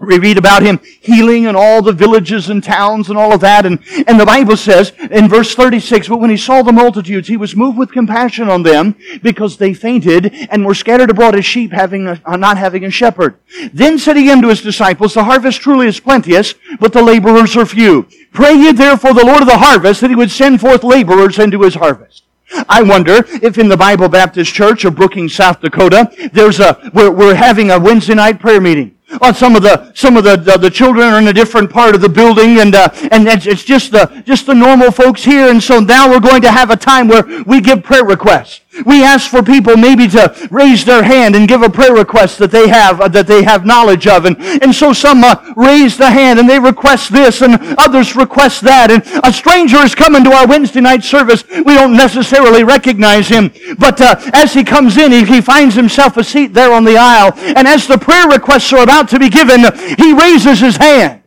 [0.00, 3.64] We read about him healing in all the villages and towns and all of that.
[3.64, 3.78] And,
[4.08, 7.54] and the Bible says in verse 36, but when he saw the multitudes, he was
[7.54, 12.08] moved with compassion on them because they fainted and were scattered abroad as sheep having
[12.08, 13.38] a, uh, not having a shepherd.
[13.72, 17.66] Then said he unto his disciples, the harvest truly is plenteous, but the laborers are
[17.66, 18.08] few.
[18.32, 21.62] Pray ye therefore the Lord of the harvest that he would send forth laborers into
[21.62, 22.24] his harvest.
[22.68, 27.10] I wonder if in the Bible Baptist Church of Brookings, South Dakota, there's a, we're,
[27.10, 28.93] we're having a Wednesday night prayer meeting.
[29.20, 31.94] Oh, some of the some of the, the, the children are in a different part
[31.94, 35.48] of the building, and uh, and it's, it's just the just the normal folks here.
[35.48, 38.60] And so now we're going to have a time where we give prayer requests.
[38.84, 42.50] We ask for people maybe to raise their hand and give a prayer request that
[42.50, 46.10] they have uh, that they have knowledge of, and and so some uh, raise the
[46.10, 48.90] hand and they request this, and others request that.
[48.90, 51.44] And a stranger is coming to our Wednesday night service.
[51.48, 56.16] We don't necessarily recognize him, but uh, as he comes in, he, he finds himself
[56.16, 59.18] a seat there on the aisle, and as the prayer requests are about about to
[59.18, 59.60] be given,
[59.98, 61.22] he raises his hand.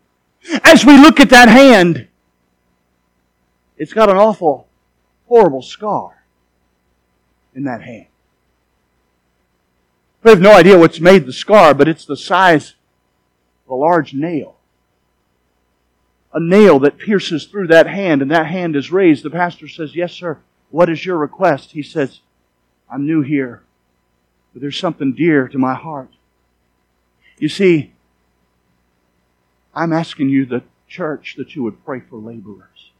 [0.63, 2.07] As we look at that hand,
[3.77, 4.67] it's got an awful,
[5.27, 6.16] horrible scar
[7.57, 8.05] in that hand.
[10.23, 12.75] We have no idea what's made the scar, but it's the size
[13.65, 14.57] of a large nail.
[16.31, 19.23] A nail that pierces through that hand, and that hand is raised.
[19.23, 20.37] The pastor says, Yes, sir.
[20.69, 21.71] What is your request?
[21.71, 22.19] He says,
[22.91, 23.63] I'm new here,
[24.53, 26.09] but there's something dear to my heart.
[27.39, 27.93] You see,
[29.73, 32.91] I'm asking you, the church, that you would pray for laborers.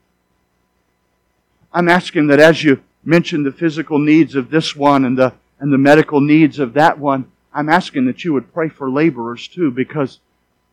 [1.74, 5.72] I'm asking that as you mention the physical needs of this one and the, and
[5.72, 9.72] the medical needs of that one, I'm asking that you would pray for laborers too,
[9.72, 10.20] because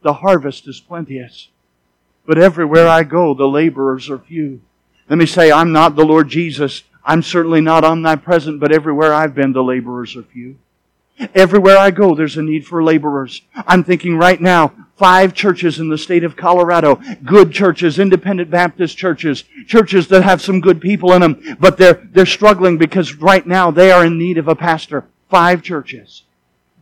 [0.03, 1.49] the harvest is plenteous.
[2.27, 4.61] But everywhere I go, the laborers are few.
[5.09, 6.83] Let me say, I'm not the Lord Jesus.
[7.05, 10.57] I'm certainly not omnipresent, but everywhere I've been, the laborers are few.
[11.35, 13.43] Everywhere I go, there's a need for laborers.
[13.55, 18.97] I'm thinking right now, five churches in the state of Colorado, good churches, independent Baptist
[18.97, 23.47] churches, churches that have some good people in them, but they're, they're struggling because right
[23.47, 25.05] now they are in need of a pastor.
[25.29, 26.23] Five churches.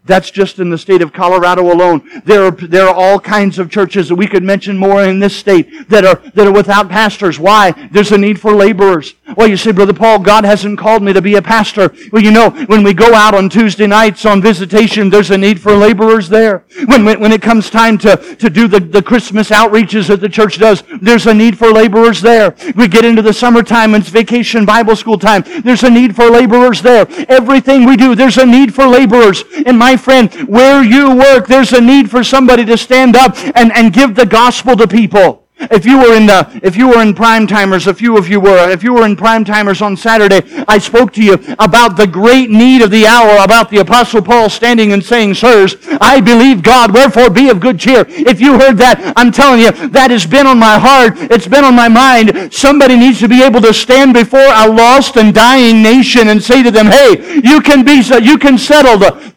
[0.04, 2.02] That's just in the state of Colorado alone.
[2.24, 5.36] There are, there are all kinds of churches that we could mention more in this
[5.36, 7.38] state that are, that are without pastors.
[7.38, 7.70] Why?
[7.92, 9.14] There's a need for laborers.
[9.36, 11.94] Well, you say, Brother Paul, God hasn't called me to be a pastor.
[12.10, 15.60] Well, you know, when we go out on Tuesday nights on visitation, there's a need
[15.60, 16.64] for laborers there.
[16.86, 20.28] When, when, when it comes time to, to do the, the Christmas outreaches that the
[20.28, 22.56] church does, there's a need for laborers there.
[22.74, 25.44] We get into the summertime and it's vacation Bible school time.
[25.62, 27.06] There's a need for laborers there.
[27.28, 29.44] Everything we do, there's a need for laborers.
[29.64, 33.72] And my friend, where you work, there's a need for somebody to stand up and,
[33.72, 35.42] and give the gospel to people.
[35.70, 38.40] If you were in the, if you were in prime timers, a few of you
[38.40, 42.06] were, if you were in prime timers on Saturday, I spoke to you about the
[42.06, 46.62] great need of the hour, about the apostle Paul standing and saying, sirs, I believe
[46.62, 48.04] God, wherefore be of good cheer.
[48.08, 51.14] If you heard that, I'm telling you, that has been on my heart.
[51.30, 52.52] It's been on my mind.
[52.52, 56.62] Somebody needs to be able to stand before a lost and dying nation and say
[56.62, 59.31] to them, hey, you can be, you can settle the,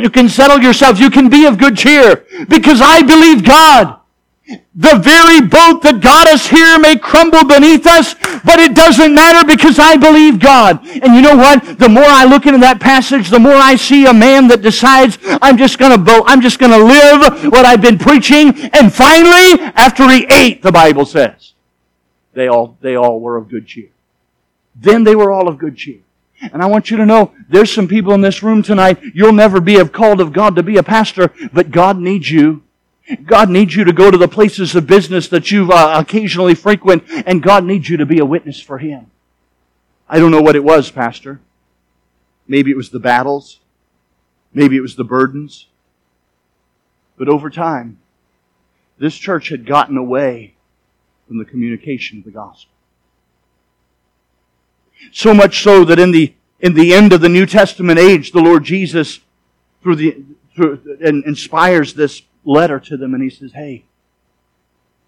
[0.00, 0.98] you can settle yourself.
[0.98, 4.00] You can be of good cheer because I believe God.
[4.74, 9.46] The very boat that got us here may crumble beneath us, but it doesn't matter
[9.46, 10.84] because I believe God.
[10.88, 11.78] And you know what?
[11.78, 15.18] The more I look into that passage, the more I see a man that decides,
[15.40, 18.48] I'm just gonna bo- I'm just gonna live what I've been preaching.
[18.72, 21.52] And finally, after he ate, the Bible says,
[22.32, 23.90] they all, they all were of good cheer.
[24.74, 26.00] Then they were all of good cheer.
[26.40, 29.60] And I want you to know, there's some people in this room tonight, you'll never
[29.60, 32.62] be called of God to be a pastor, but God needs you.
[33.24, 37.04] God needs you to go to the places of business that you uh, occasionally frequent,
[37.26, 39.10] and God needs you to be a witness for Him.
[40.08, 41.40] I don't know what it was, Pastor.
[42.46, 43.60] Maybe it was the battles.
[44.52, 45.66] Maybe it was the burdens.
[47.16, 47.98] But over time,
[48.98, 50.54] this church had gotten away
[51.28, 52.72] from the communication of the gospel.
[55.12, 58.40] So much so that in the, in the end of the New Testament age, the
[58.40, 59.20] Lord Jesus,
[59.82, 60.22] through the,
[60.54, 63.84] through, inspires this letter to them and he says, Hey,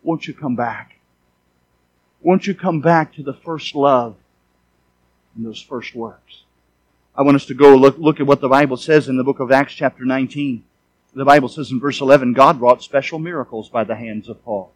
[0.02, 0.96] won't you come back?
[2.20, 4.16] Won't you come back to the first love
[5.34, 6.42] and those first works?
[7.14, 9.40] I want us to go look, look at what the Bible says in the book
[9.40, 10.64] of Acts, chapter 19.
[11.14, 14.72] The Bible says in verse 11, God wrought special miracles by the hands of Paul,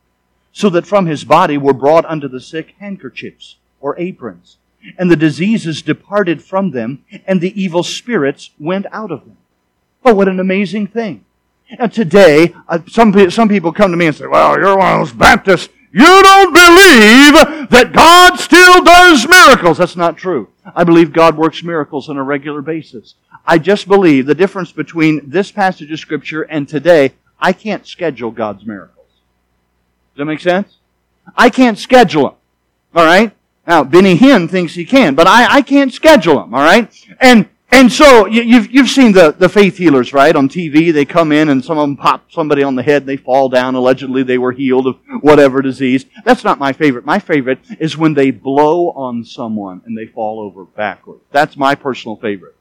[0.52, 4.58] so that from his body were brought unto the sick handkerchiefs or aprons,
[4.98, 9.36] and the diseases departed from them, and the evil spirits went out of them.
[10.04, 11.24] Oh, what an amazing thing.
[11.78, 15.08] And today, uh, some, some people come to me and say, well, you're one of
[15.08, 15.68] those Baptists.
[15.92, 19.78] You don't believe that God still does miracles.
[19.78, 20.48] That's not true.
[20.74, 23.14] I believe God works miracles on a regular basis.
[23.46, 28.30] I just believe the difference between this passage of Scripture and today, I can't schedule
[28.30, 29.06] God's miracles.
[30.14, 30.76] Does that make sense?
[31.36, 32.34] I can't schedule them.
[32.94, 33.35] All right?
[33.66, 36.54] Now, Benny Hinn thinks he can, but I, I can't schedule them.
[36.54, 36.92] All right?
[37.20, 40.34] And and so you've, you've seen the, the faith healers, right?
[40.34, 43.08] On TV, they come in and some of them pop somebody on the head and
[43.08, 43.74] they fall down.
[43.74, 46.06] Allegedly, they were healed of whatever disease.
[46.24, 47.04] That's not my favorite.
[47.04, 51.22] My favorite is when they blow on someone and they fall over backwards.
[51.32, 52.55] That's my personal favorite.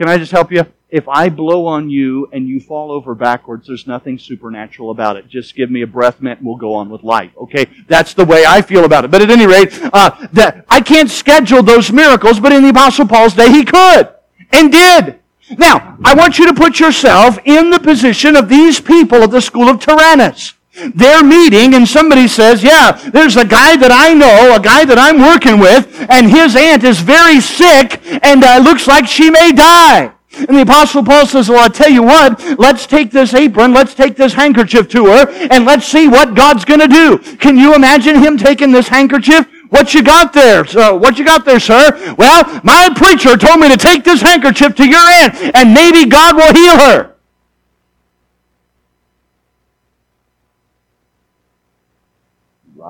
[0.00, 0.64] Can I just help you?
[0.88, 5.28] If I blow on you and you fall over backwards, there's nothing supernatural about it.
[5.28, 7.32] Just give me a breath mint and we'll go on with life.
[7.36, 7.66] Okay?
[7.86, 9.10] That's the way I feel about it.
[9.10, 13.06] But at any rate, uh, that I can't schedule those miracles, but in the Apostle
[13.08, 14.08] Paul's day, he could
[14.52, 15.18] and did.
[15.58, 19.42] Now, I want you to put yourself in the position of these people of the
[19.42, 20.54] school of Tyrannus.
[20.94, 24.98] They're meeting and somebody says, yeah, there's a guy that I know, a guy that
[24.98, 29.52] I'm working with, and his aunt is very sick and uh, looks like she may
[29.52, 30.12] die.
[30.32, 33.94] And the Apostle Paul says, Well, I tell you what, let's take this apron, let's
[33.94, 37.18] take this handkerchief to her, and let's see what God's going to do.
[37.36, 40.64] Can you imagine him taking this handkerchief, what you got there?
[40.64, 42.14] So, what you got there, sir?
[42.16, 46.36] Well, my preacher told me to take this handkerchief to your aunt, and maybe God
[46.36, 47.16] will heal her.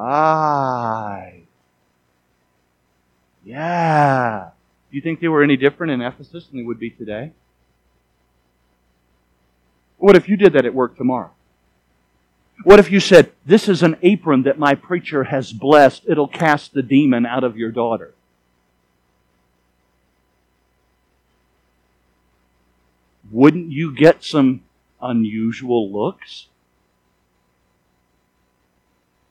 [0.00, 1.42] Right.
[3.44, 4.50] Yeah.
[4.90, 7.32] Do you think they were any different in Ephesus than they would be today?
[9.98, 11.32] What if you did that at work tomorrow?
[12.64, 16.04] What if you said, This is an apron that my preacher has blessed.
[16.08, 18.14] It'll cast the demon out of your daughter?
[23.30, 24.62] Wouldn't you get some
[25.00, 26.46] unusual looks?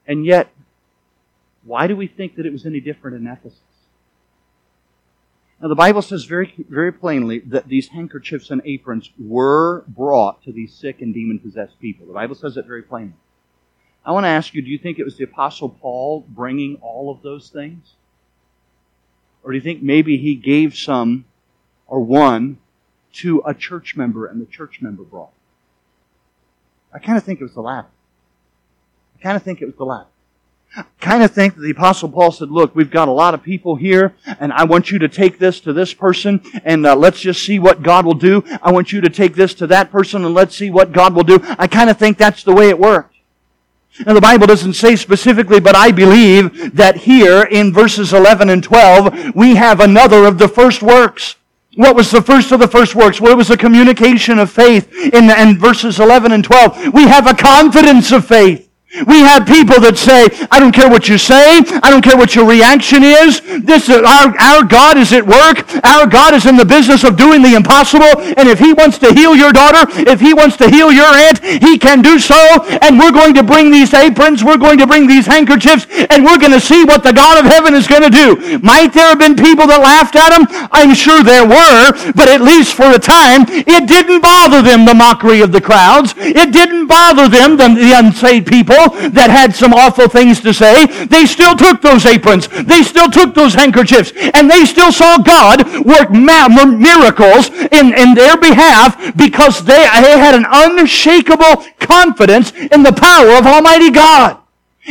[0.08, 0.52] And yet,
[1.70, 3.60] why do we think that it was any different in Ephesus?
[5.62, 10.52] Now, the Bible says very, very plainly that these handkerchiefs and aprons were brought to
[10.52, 12.08] these sick and demon possessed people.
[12.08, 13.14] The Bible says it very plainly.
[14.04, 17.12] I want to ask you do you think it was the Apostle Paul bringing all
[17.12, 17.94] of those things?
[19.44, 21.26] Or do you think maybe he gave some
[21.86, 22.58] or one
[23.14, 25.34] to a church member and the church member brought?
[26.92, 27.90] I kind of think it was the latter.
[29.20, 30.10] I kind of think it was the latter.
[31.00, 33.76] Kind of think that the Apostle Paul said, look, we've got a lot of people
[33.76, 37.44] here, and I want you to take this to this person, and uh, let's just
[37.44, 38.44] see what God will do.
[38.62, 41.24] I want you to take this to that person, and let's see what God will
[41.24, 41.40] do.
[41.58, 43.16] I kind of think that's the way it worked.
[44.06, 48.64] Now the Bible doesn't say specifically, but I believe that here in verses 11 and
[48.64, 51.36] 12, we have another of the first works.
[51.76, 53.20] What was the first of the first works?
[53.20, 56.94] Well, it was a communication of faith in, in verses 11 and 12.
[56.94, 58.69] We have a confidence of faith.
[58.90, 61.62] We have people that say, I don't care what you say.
[61.86, 63.38] I don't care what your reaction is.
[63.62, 65.62] This, our, our God is at work.
[65.86, 68.18] Our God is in the business of doing the impossible.
[68.34, 71.38] And if He wants to heal your daughter, if He wants to heal your aunt,
[71.62, 72.34] He can do so.
[72.82, 74.42] And we're going to bring these aprons.
[74.42, 75.86] We're going to bring these handkerchiefs.
[76.10, 78.58] And we're going to see what the God of heaven is going to do.
[78.66, 80.50] Might there have been people that laughed at Him?
[80.74, 81.94] I'm sure there were.
[82.18, 86.18] But at least for a time, it didn't bother them, the mockery of the crowds.
[86.18, 90.86] It didn't bother them, the, the unsaved people that had some awful things to say,
[91.06, 92.48] they still took those aprons.
[92.48, 94.12] They still took those handkerchiefs.
[94.34, 100.36] And they still saw God work miracles in, in their behalf because they, they had
[100.36, 104.38] an unshakable confidence in the power of Almighty God.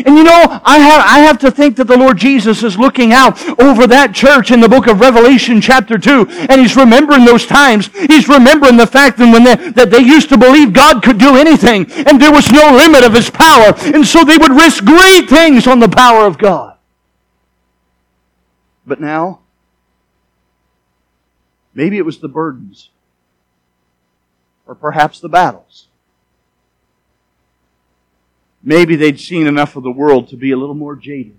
[0.05, 3.13] And you know, I have, I have to think that the Lord Jesus is looking
[3.13, 7.47] out over that church in the book of Revelation chapter 2, and He's remembering those
[7.47, 7.89] times.
[7.89, 11.37] He's remembering the fact that when they, that they used to believe God could do
[11.37, 15.29] anything, and there was no limit of His power, and so they would risk great
[15.29, 16.77] things on the power of God.
[18.87, 19.41] But now,
[21.75, 22.91] maybe it was the burdens,
[24.65, 25.88] or perhaps the battles
[28.63, 31.39] Maybe they'd seen enough of the world to be a little more jaded.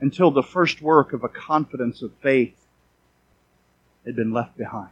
[0.00, 2.56] Until the first work of a confidence of faith
[4.04, 4.90] had been left behind.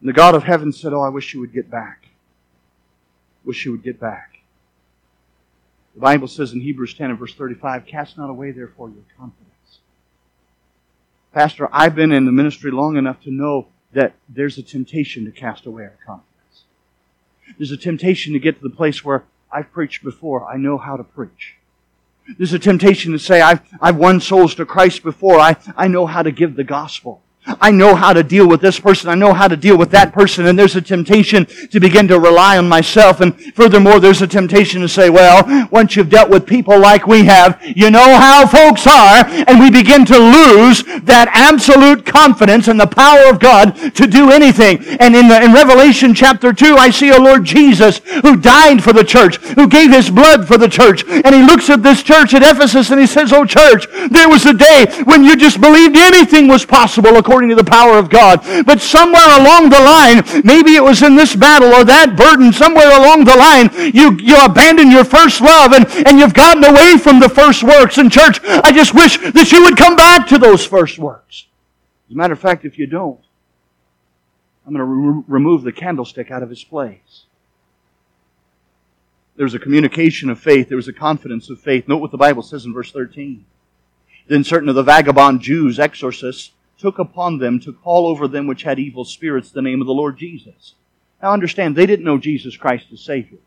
[0.00, 2.08] And the God of heaven said, Oh, I wish you would get back.
[3.44, 4.40] Wish you would get back.
[5.94, 9.78] The Bible says in Hebrews 10 and verse 35, Cast not away therefore your confidence.
[11.32, 15.30] Pastor, I've been in the ministry long enough to know that there's a temptation to
[15.30, 16.64] cast away our confidence.
[17.58, 20.96] There's a temptation to get to the place where I've preached before, I know how
[20.96, 21.54] to preach.
[22.38, 26.06] There's a temptation to say, I've, I've won souls to Christ before, I, I know
[26.06, 27.22] how to give the gospel.
[27.46, 29.10] I know how to deal with this person.
[29.10, 30.46] I know how to deal with that person.
[30.46, 33.20] And there's a temptation to begin to rely on myself.
[33.20, 37.24] And furthermore, there's a temptation to say, well, once you've dealt with people like we
[37.24, 39.26] have, you know how folks are.
[39.26, 44.30] And we begin to lose that absolute confidence in the power of God to do
[44.30, 44.82] anything.
[44.98, 48.94] And in, the, in Revelation chapter 2, I see a Lord Jesus who died for
[48.94, 51.04] the church, who gave his blood for the church.
[51.04, 54.46] And he looks at this church at Ephesus and he says, oh church, there was
[54.46, 58.08] a day when you just believed anything was possible according according to the power of
[58.08, 58.42] God.
[58.64, 62.96] But somewhere along the line, maybe it was in this battle or that burden, somewhere
[62.96, 67.18] along the line, you, you abandoned your first love and, and you've gotten away from
[67.18, 67.98] the first works.
[67.98, 71.48] And church, I just wish that you would come back to those first works.
[72.08, 73.18] As a matter of fact, if you don't,
[74.64, 77.24] I'm going to re- remove the candlestick out of its place.
[79.34, 80.68] There was a communication of faith.
[80.68, 81.88] There was a confidence of faith.
[81.88, 83.44] Note what the Bible says in verse 13.
[84.28, 86.52] Then certain of the vagabond Jews, exorcists,
[86.84, 89.94] took upon them to call over them which had evil spirits the name of the
[89.94, 90.74] Lord Jesus.
[91.22, 93.38] Now understand, they didn't know Jesus Christ as Savior.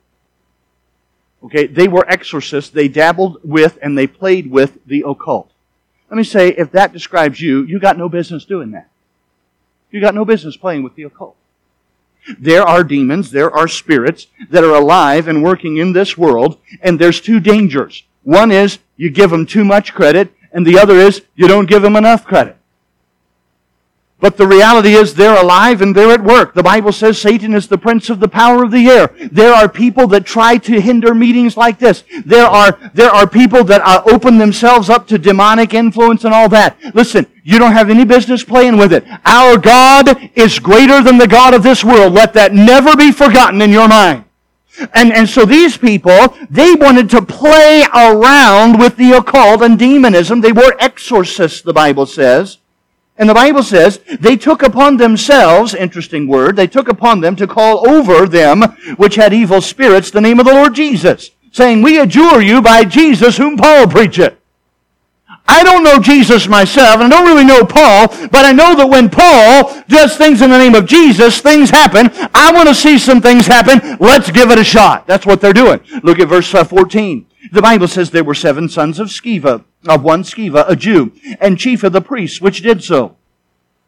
[1.43, 2.71] Okay, they were exorcists.
[2.71, 5.51] They dabbled with and they played with the occult.
[6.09, 8.89] Let me say, if that describes you, you got no business doing that.
[9.91, 11.35] You got no business playing with the occult.
[12.39, 16.97] There are demons, there are spirits that are alive and working in this world, and
[16.97, 18.01] there's two dangers.
[18.23, 21.83] One is you give them too much credit, and the other is you don't give
[21.83, 22.57] them enough credit.
[24.19, 26.55] But the reality is they're alive and they're at work.
[26.55, 29.13] The Bible says Satan is the prince of the power of the air.
[29.31, 32.03] There are people that try to hinder meetings like this.
[32.25, 36.49] There are, there are people that uh, open themselves up to demonic influence and all
[36.49, 36.77] that.
[36.95, 39.05] Listen, you don't have any business playing with it.
[39.23, 42.13] Our God is greater than the God of this world.
[42.13, 44.23] Let that never be forgotten in your mind.
[44.95, 50.41] And, and so these people, they wanted to play around with the occult and demonism.
[50.41, 52.57] They were exorcists, the Bible says.
[53.17, 57.47] And the Bible says they took upon themselves, interesting word, they took upon them to
[57.47, 58.61] call over them
[58.97, 62.83] which had evil spirits the name of the Lord Jesus, saying, We adjure you by
[62.83, 64.37] Jesus whom Paul preacheth.
[65.47, 68.87] I don't know Jesus myself, and I don't really know Paul, but I know that
[68.87, 72.09] when Paul does things in the name of Jesus, things happen.
[72.33, 73.97] I want to see some things happen.
[73.99, 75.07] Let's give it a shot.
[75.07, 75.79] That's what they're doing.
[76.03, 77.26] Look at verse uh, 14.
[77.51, 81.57] The Bible says there were seven sons of Sceva, of one Sceva, a Jew, and
[81.57, 83.15] chief of the priests, which did so.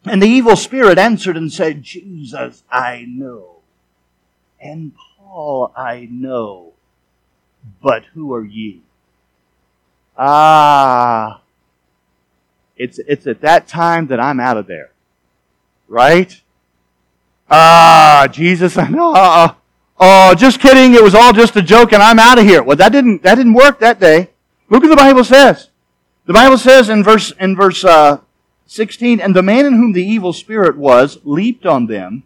[0.06, 3.58] And the evil spirit answered and said, Jesus, I know.
[4.62, 6.74] and Paul I know,
[7.82, 8.82] but who are ye?
[10.18, 11.42] Ah,
[12.76, 14.92] it's, it's at that time that I'm out of there.
[15.88, 16.42] Right?
[17.50, 19.56] Ah, Jesus, I know.
[20.00, 20.94] Oh, just kidding.
[20.94, 22.64] It was all just a joke and I'm out of here.
[22.64, 24.30] Well, that didn't, that didn't work that day.
[24.70, 25.70] Look what the Bible says.
[26.26, 28.22] The Bible says in verse, in verse, uh,
[28.68, 32.24] 16, and the man in whom the evil spirit was leaped on them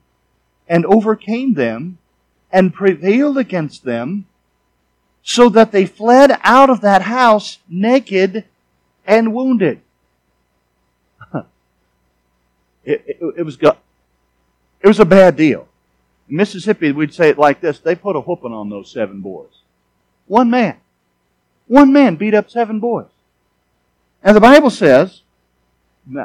[0.67, 1.97] and overcame them
[2.51, 4.25] and prevailed against them
[5.23, 8.43] so that they fled out of that house naked
[9.07, 9.79] and wounded.
[11.33, 11.43] it,
[12.85, 15.67] it, it, was, it was a bad deal.
[16.33, 19.61] In Mississippi, we'd say it like this they put a whooping on those seven boys.
[20.25, 20.77] One man.
[21.67, 23.11] One man beat up seven boys.
[24.23, 25.21] And the Bible says,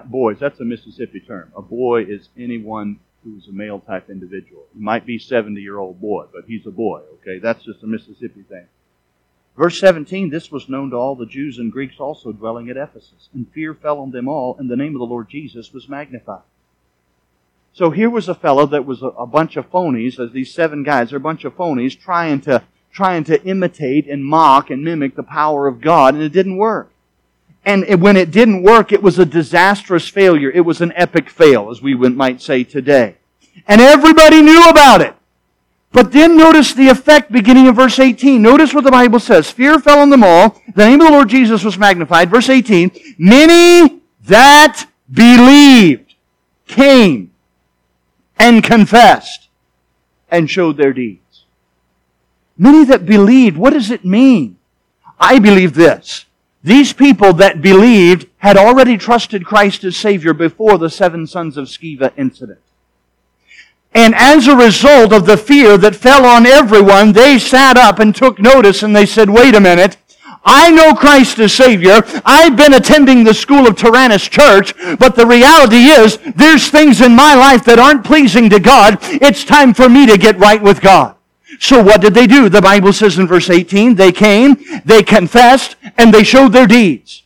[0.06, 1.52] boys, that's a Mississippi term.
[1.54, 4.64] A boy is anyone who's a male type individual.
[4.72, 7.38] He might be 70 year old boy, but he's a boy, okay?
[7.38, 8.64] That's just a Mississippi thing.
[9.58, 13.28] Verse 17, this was known to all the Jews and Greeks also dwelling at Ephesus,
[13.34, 16.44] and fear fell on them all, and the name of the Lord Jesus was magnified.
[17.78, 21.12] So here was a fellow that was a, bunch of phonies, as these seven guys
[21.12, 25.22] are a bunch of phonies trying to trying to imitate and mock and mimic the
[25.22, 26.90] power of God, and it didn't work.
[27.64, 30.50] And when it didn't work, it was a disastrous failure.
[30.50, 33.14] It was an epic fail, as we might say today.
[33.68, 35.14] And everybody knew about it.
[35.92, 38.42] But then notice the effect beginning in verse 18.
[38.42, 39.52] Notice what the Bible says.
[39.52, 40.60] Fear fell on them all.
[40.74, 42.28] The name of the Lord Jesus was magnified.
[42.28, 42.90] Verse 18.
[43.18, 46.16] Many that believed
[46.66, 47.30] came
[48.38, 49.48] and confessed
[50.30, 51.44] and showed their deeds.
[52.56, 54.58] Many that believed, what does it mean?
[55.18, 56.24] I believe this.
[56.62, 61.66] These people that believed had already trusted Christ as Savior before the seven sons of
[61.66, 62.60] Sceva incident.
[63.94, 68.14] And as a result of the fear that fell on everyone, they sat up and
[68.14, 69.96] took notice and they said, wait a minute.
[70.50, 72.00] I know Christ as Savior.
[72.24, 77.14] I've been attending the school of Tyrannus Church, but the reality is there's things in
[77.14, 78.96] my life that aren't pleasing to God.
[79.02, 81.16] It's time for me to get right with God.
[81.60, 82.48] So what did they do?
[82.48, 87.24] The Bible says in verse 18, they came, they confessed, and they showed their deeds.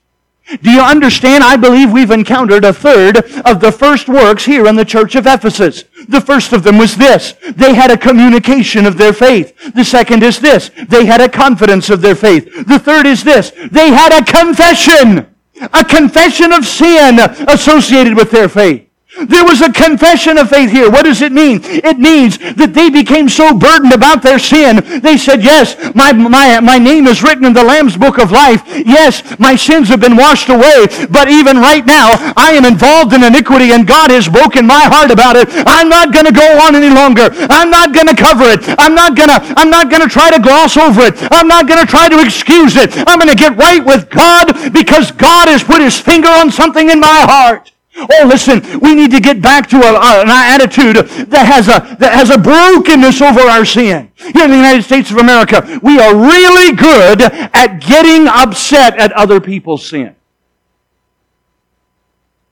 [0.63, 1.43] Do you understand?
[1.45, 5.27] I believe we've encountered a third of the first works here in the church of
[5.27, 5.85] Ephesus.
[6.09, 7.35] The first of them was this.
[7.55, 9.73] They had a communication of their faith.
[9.75, 10.71] The second is this.
[10.89, 12.67] They had a confidence of their faith.
[12.67, 13.53] The third is this.
[13.71, 15.29] They had a confession.
[15.73, 17.19] A confession of sin
[17.49, 18.89] associated with their faith.
[19.13, 20.91] There was a confession of faith here.
[20.91, 21.61] What does it mean?
[21.63, 26.61] It means that they became so burdened about their sin, they said, yes, my, my,
[26.61, 28.65] my name is written in the Lamb's book of life.
[28.73, 30.89] Yes, my sins have been washed away.
[31.13, 35.11] But even right now, I am involved in iniquity and God has broken my heart
[35.11, 35.49] about it.
[35.67, 37.29] I'm not going to go on any longer.
[37.53, 38.65] I'm not going to cover it.
[38.79, 41.21] I'm not going to, I'm not going to try to gloss over it.
[41.31, 42.97] I'm not going to try to excuse it.
[43.07, 46.89] I'm going to get right with God because God has put his finger on something
[46.89, 47.73] in my heart.
[47.95, 50.97] Oh, listen, we need to get back to a, a, an attitude
[51.29, 54.11] that has a, that has a brokenness over our sin.
[54.17, 59.13] Here in the United States of America, we are really good at getting upset at
[59.13, 60.17] other people's sin.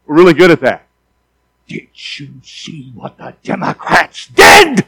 [0.07, 0.87] We're really good at that.
[1.67, 4.85] Did you see what the Democrats did?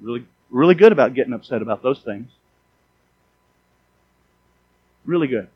[0.00, 2.30] Really, really good about getting upset about those things.
[5.04, 5.48] Really good.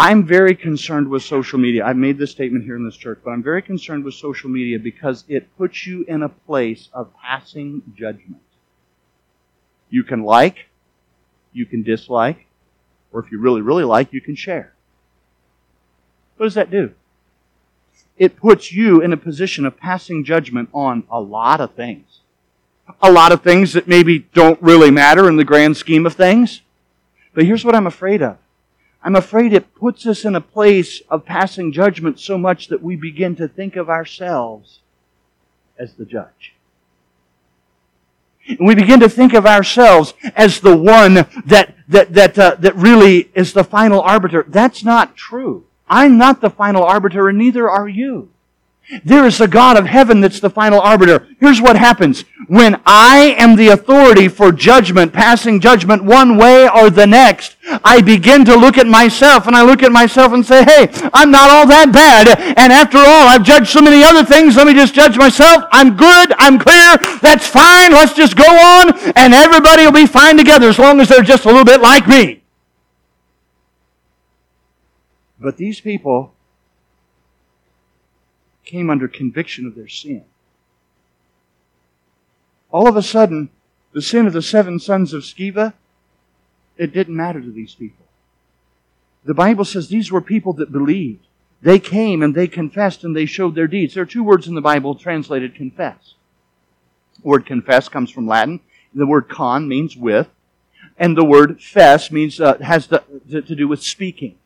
[0.00, 1.84] I'm very concerned with social media.
[1.84, 4.78] I've made this statement here in this church, but I'm very concerned with social media
[4.78, 8.40] because it puts you in a place of passing judgment.
[9.90, 10.70] You can like,
[11.52, 12.46] you can dislike,
[13.12, 14.72] or if you really, really like, you can share.
[16.38, 16.94] What does that do?
[18.16, 22.20] It puts you in a position of passing judgment on a lot of things.
[23.02, 26.62] A lot of things that maybe don't really matter in the grand scheme of things.
[27.34, 28.38] But here's what I'm afraid of.
[29.02, 32.96] I'm afraid it puts us in a place of passing judgment so much that we
[32.96, 34.80] begin to think of ourselves
[35.78, 36.54] as the judge.
[38.46, 41.14] And we begin to think of ourselves as the one
[41.46, 44.44] that, that, that, uh, that really is the final arbiter.
[44.48, 45.66] That's not true.
[45.88, 48.30] I'm not the final arbiter and neither are you.
[49.04, 51.28] There is a God of heaven that's the final arbiter.
[51.38, 52.24] Here's what happens.
[52.48, 58.02] When I am the authority for judgment, passing judgment one way or the next, I
[58.02, 61.50] begin to look at myself and I look at myself and say, hey, I'm not
[61.50, 62.36] all that bad.
[62.58, 64.56] And after all, I've judged so many other things.
[64.56, 65.64] Let me just judge myself.
[65.70, 66.32] I'm good.
[66.38, 66.96] I'm clear.
[67.20, 67.92] That's fine.
[67.92, 71.44] Let's just go on and everybody will be fine together as long as they're just
[71.44, 72.42] a little bit like me.
[75.38, 76.34] But these people
[78.70, 80.24] came under conviction of their sin.
[82.72, 83.50] all of a sudden,
[83.92, 85.74] the sin of the seven sons of Sceva,
[86.76, 88.06] it didn't matter to these people.
[89.24, 91.26] The Bible says these were people that believed.
[91.60, 93.94] They came and they confessed and they showed their deeds.
[93.94, 96.14] There are two words in the Bible translated confess.
[97.20, 98.60] The word confess comes from Latin.
[98.94, 100.28] The word con means with,
[100.96, 104.36] and the word fess means uh, has to, to do with speaking.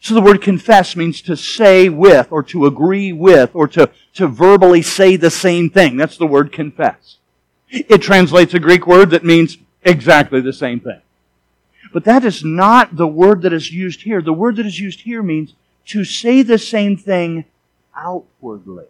[0.00, 4.28] So the word confess means to say with, or to agree with, or to, to
[4.28, 5.96] verbally say the same thing.
[5.96, 7.16] That's the word confess.
[7.68, 11.00] It translates a Greek word that means exactly the same thing.
[11.92, 14.22] But that is not the word that is used here.
[14.22, 15.54] The word that is used here means
[15.86, 17.44] to say the same thing
[17.96, 18.84] outwardly.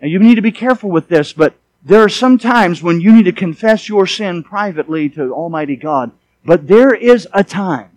[0.00, 3.12] Now you need to be careful with this, but there are some times when you
[3.12, 6.12] need to confess your sin privately to Almighty God.
[6.44, 7.95] But there is a time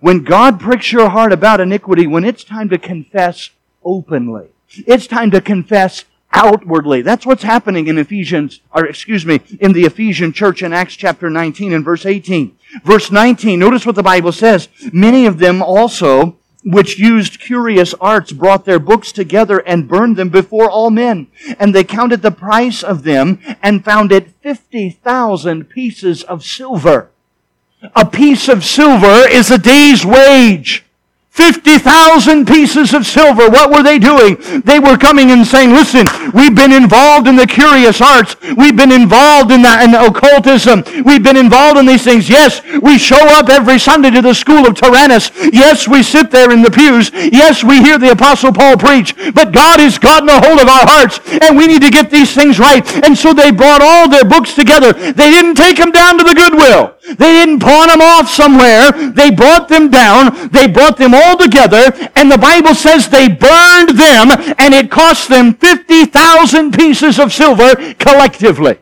[0.00, 3.50] when God pricks your heart about iniquity, when it's time to confess
[3.84, 4.48] openly.
[4.86, 7.02] It's time to confess outwardly.
[7.02, 11.30] That's what's happening in Ephesians, or excuse me, in the Ephesian church in Acts chapter
[11.30, 12.56] 19 and verse 18.
[12.84, 14.68] Verse 19, notice what the Bible says.
[14.92, 20.28] Many of them also, which used curious arts, brought their books together and burned them
[20.28, 21.28] before all men.
[21.58, 27.10] And they counted the price of them and found it 50,000 pieces of silver.
[27.94, 30.84] A piece of silver is a day's wage.
[31.30, 33.48] 50,000 pieces of silver.
[33.48, 34.36] What were they doing?
[34.62, 36.04] They were coming and saying, listen,
[36.34, 38.34] we've been involved in the curious arts.
[38.56, 40.82] We've been involved in, the, in occultism.
[41.04, 42.28] We've been involved in these things.
[42.28, 45.30] Yes, we show up every Sunday to the school of Tyrannus.
[45.52, 47.12] Yes, we sit there in the pews.
[47.14, 49.14] Yes, we hear the Apostle Paul preach.
[49.32, 52.34] But God has gotten a hold of our hearts, and we need to get these
[52.34, 52.84] things right.
[53.04, 54.92] And so they brought all their books together.
[54.92, 56.97] They didn't take them down to the Goodwill.
[57.16, 58.92] They didn't pawn them off somewhere.
[59.10, 60.50] They brought them down.
[60.50, 65.28] They brought them all together, and the Bible says they burned them, and it cost
[65.28, 68.78] them 50,000 pieces of silver collectively.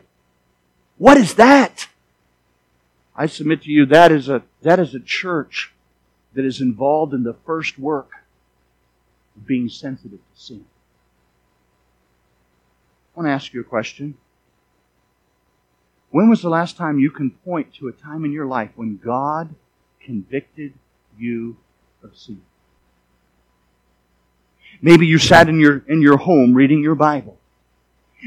[0.97, 1.87] What is that?
[3.15, 5.73] I submit to you that is a, that is a church
[6.33, 8.11] that is involved in the first work
[9.35, 10.65] of being sensitive to sin.
[13.15, 14.15] I want to ask you a question.
[16.09, 18.97] When was the last time you can point to a time in your life when
[18.97, 19.53] God
[20.01, 20.73] convicted
[21.17, 21.57] you
[22.03, 22.41] of sin?
[24.81, 27.37] Maybe you sat in your, in your home reading your Bible.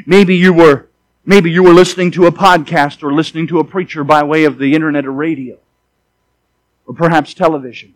[0.07, 0.89] Maybe you were,
[1.24, 4.59] maybe you were listening to a podcast or listening to a preacher by way of
[4.59, 5.59] the internet or radio.
[6.87, 7.95] Or perhaps television.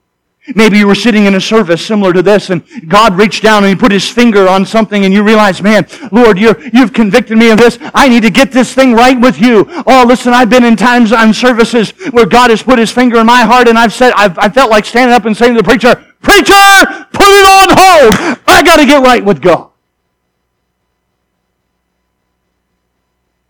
[0.55, 3.71] Maybe you were sitting in a service similar to this and God reached down and
[3.71, 7.51] He put His finger on something and you realize, man, Lord, you have convicted me
[7.51, 7.79] of this.
[7.95, 9.65] I need to get this thing right with you.
[9.87, 13.27] Oh, listen, I've been in times on services where God has put His finger in
[13.27, 15.65] my heart and I've said, I've, I felt like standing up and saying to the
[15.65, 18.41] preacher, Preacher, put it on hold.
[18.47, 19.71] I got to get right with God.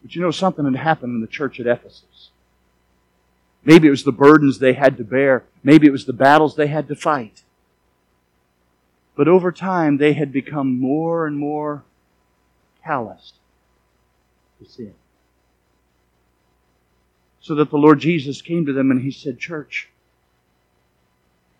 [0.02, 2.30] But you know, something had happened in the church at Ephesus.
[3.64, 5.44] Maybe it was the burdens they had to bear.
[5.64, 7.42] Maybe it was the battles they had to fight.
[9.16, 11.82] But over time, they had become more and more
[12.84, 13.34] calloused
[14.58, 14.94] to sin.
[17.40, 19.88] So that the Lord Jesus came to them and He said, Church,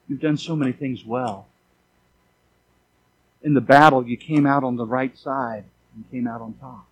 [0.07, 1.47] you've done so many things well.
[3.43, 6.87] In the battle, you came out on the right side and came out on top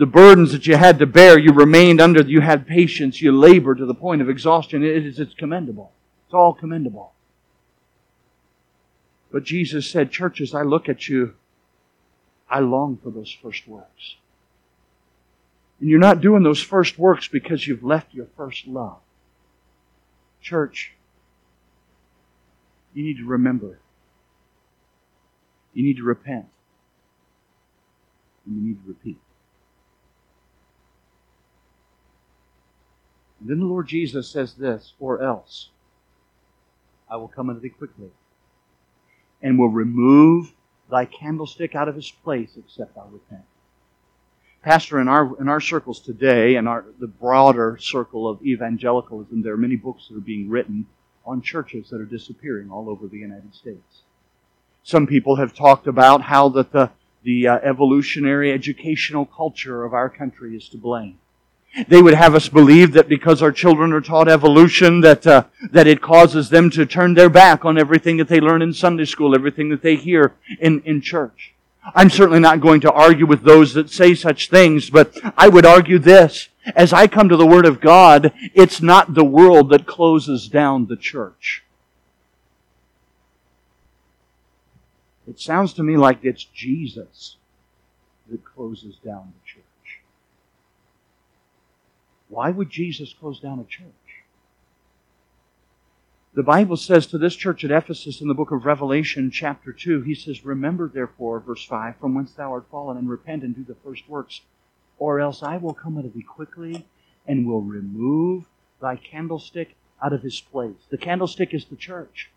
[0.00, 3.76] the burdens that you had to bear, you remained under, you had patience, you labored
[3.76, 4.82] to the point of exhaustion.
[4.82, 5.92] It is, it's commendable.
[6.24, 7.12] It's all commendable.
[9.30, 11.34] But Jesus said, churches, I look at you,
[12.48, 14.16] I long for those first works.
[15.80, 19.00] And you're not doing those first works because you've left your first love.
[20.40, 20.94] Church,
[22.94, 23.80] you need to remember.
[25.74, 26.46] You need to repent.
[28.46, 29.18] And you need to repeat.
[33.40, 35.70] And then the Lord Jesus says this, or else
[37.10, 38.10] I will come unto thee quickly,
[39.42, 40.52] and will remove
[40.90, 43.44] thy candlestick out of his place, except thou repent.
[44.62, 49.54] Pastor, in our in our circles today, and our the broader circle of evangelicalism, there
[49.54, 50.86] are many books that are being written
[51.24, 54.02] on churches that are disappearing all over the United States.
[54.82, 56.90] Some people have talked about how that the
[57.22, 61.18] the uh, evolutionary educational culture of our country is to blame.
[61.86, 65.86] They would have us believe that because our children are taught evolution, that, uh, that
[65.86, 69.34] it causes them to turn their back on everything that they learn in Sunday school,
[69.34, 71.54] everything that they hear in, in church.
[71.94, 75.64] I'm certainly not going to argue with those that say such things, but I would
[75.64, 76.48] argue this.
[76.76, 80.86] As I come to the Word of God, it's not the world that closes down
[80.86, 81.62] the church.
[85.26, 87.36] It sounds to me like it's Jesus
[88.28, 89.49] that closes down the church.
[92.30, 93.90] Why would Jesus close down a church?
[96.32, 100.02] The Bible says to this church at Ephesus in the book of Revelation, chapter 2,
[100.02, 103.64] he says, Remember therefore, verse 5, from whence thou art fallen, and repent and do
[103.64, 104.42] the first works,
[104.96, 106.86] or else I will come unto thee quickly
[107.26, 108.44] and will remove
[108.80, 110.86] thy candlestick out of his place.
[110.88, 112.30] The candlestick is the church.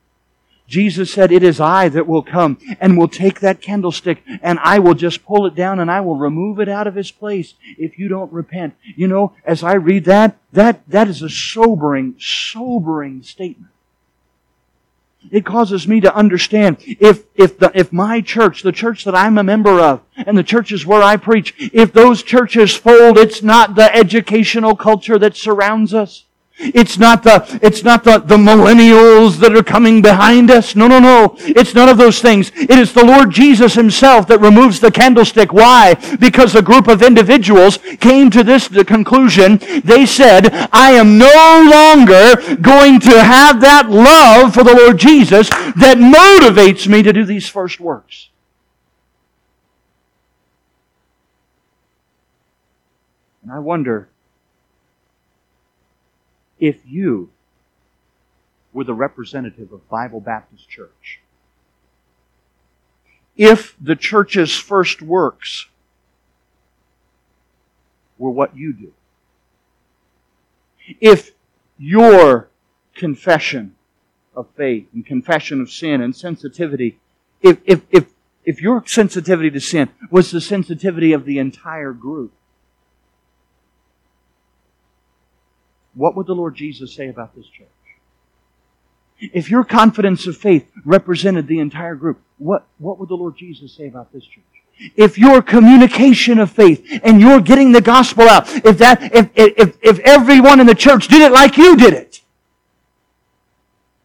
[0.68, 4.80] Jesus said, It is I that will come and will take that candlestick and I
[4.80, 8.00] will just pull it down and I will remove it out of its place if
[8.00, 8.76] you don't repent.
[8.96, 13.72] You know, as I read that, that, that is a sobering, sobering statement.
[15.32, 19.38] It causes me to understand if, if, the, if my church, the church that I'm
[19.38, 23.76] a member of, and the churches where I preach, if those churches fold, it's not
[23.76, 26.26] the educational culture that surrounds us.
[26.58, 30.76] It's not the, it's not the, the millennials that are coming behind us.
[30.76, 31.36] No, no, no.
[31.40, 32.52] It's none of those things.
[32.56, 35.52] It is the Lord Jesus Himself that removes the candlestick.
[35.52, 35.96] Why?
[36.20, 39.58] Because a group of individuals came to this conclusion.
[39.84, 45.50] They said, I am no longer going to have that love for the Lord Jesus
[45.50, 48.30] that motivates me to do these first works.
[53.42, 54.08] And I wonder
[56.64, 57.30] if you
[58.72, 61.20] were the representative of Bible Baptist Church,
[63.36, 65.68] if the church's first works
[68.18, 68.94] were what you do,
[71.02, 71.32] if
[71.78, 72.48] your
[72.96, 73.76] confession
[74.34, 76.98] of faith and confession of sin and sensitivity,
[77.42, 78.06] if, if, if,
[78.46, 82.32] if your sensitivity to sin was the sensitivity of the entire group,
[85.96, 87.68] what would the Lord Jesus say about this church?
[89.20, 93.74] If your confidence of faith represented the entire group, what, what would the Lord Jesus
[93.74, 94.44] say about this church?
[94.96, 99.78] If your communication of faith and you're getting the gospel out, if that, if, if,
[99.82, 102.22] if everyone in the church did it like you did it,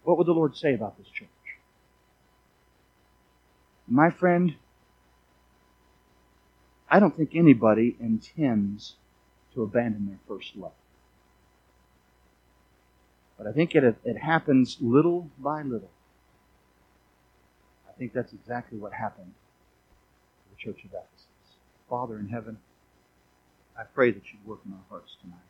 [0.05, 1.29] what would the Lord say about this church?
[3.89, 4.55] My friend,
[6.91, 8.95] I don't think anybody intends
[9.55, 10.73] to abandon their first love.
[13.39, 15.91] But I think it, it happens little by little.
[17.89, 19.33] I think that's exactly what happened
[20.43, 21.27] to the Church of Ephesus.
[21.89, 22.59] Father in heaven,
[23.79, 25.48] I pray that you'd work in our hearts tonight.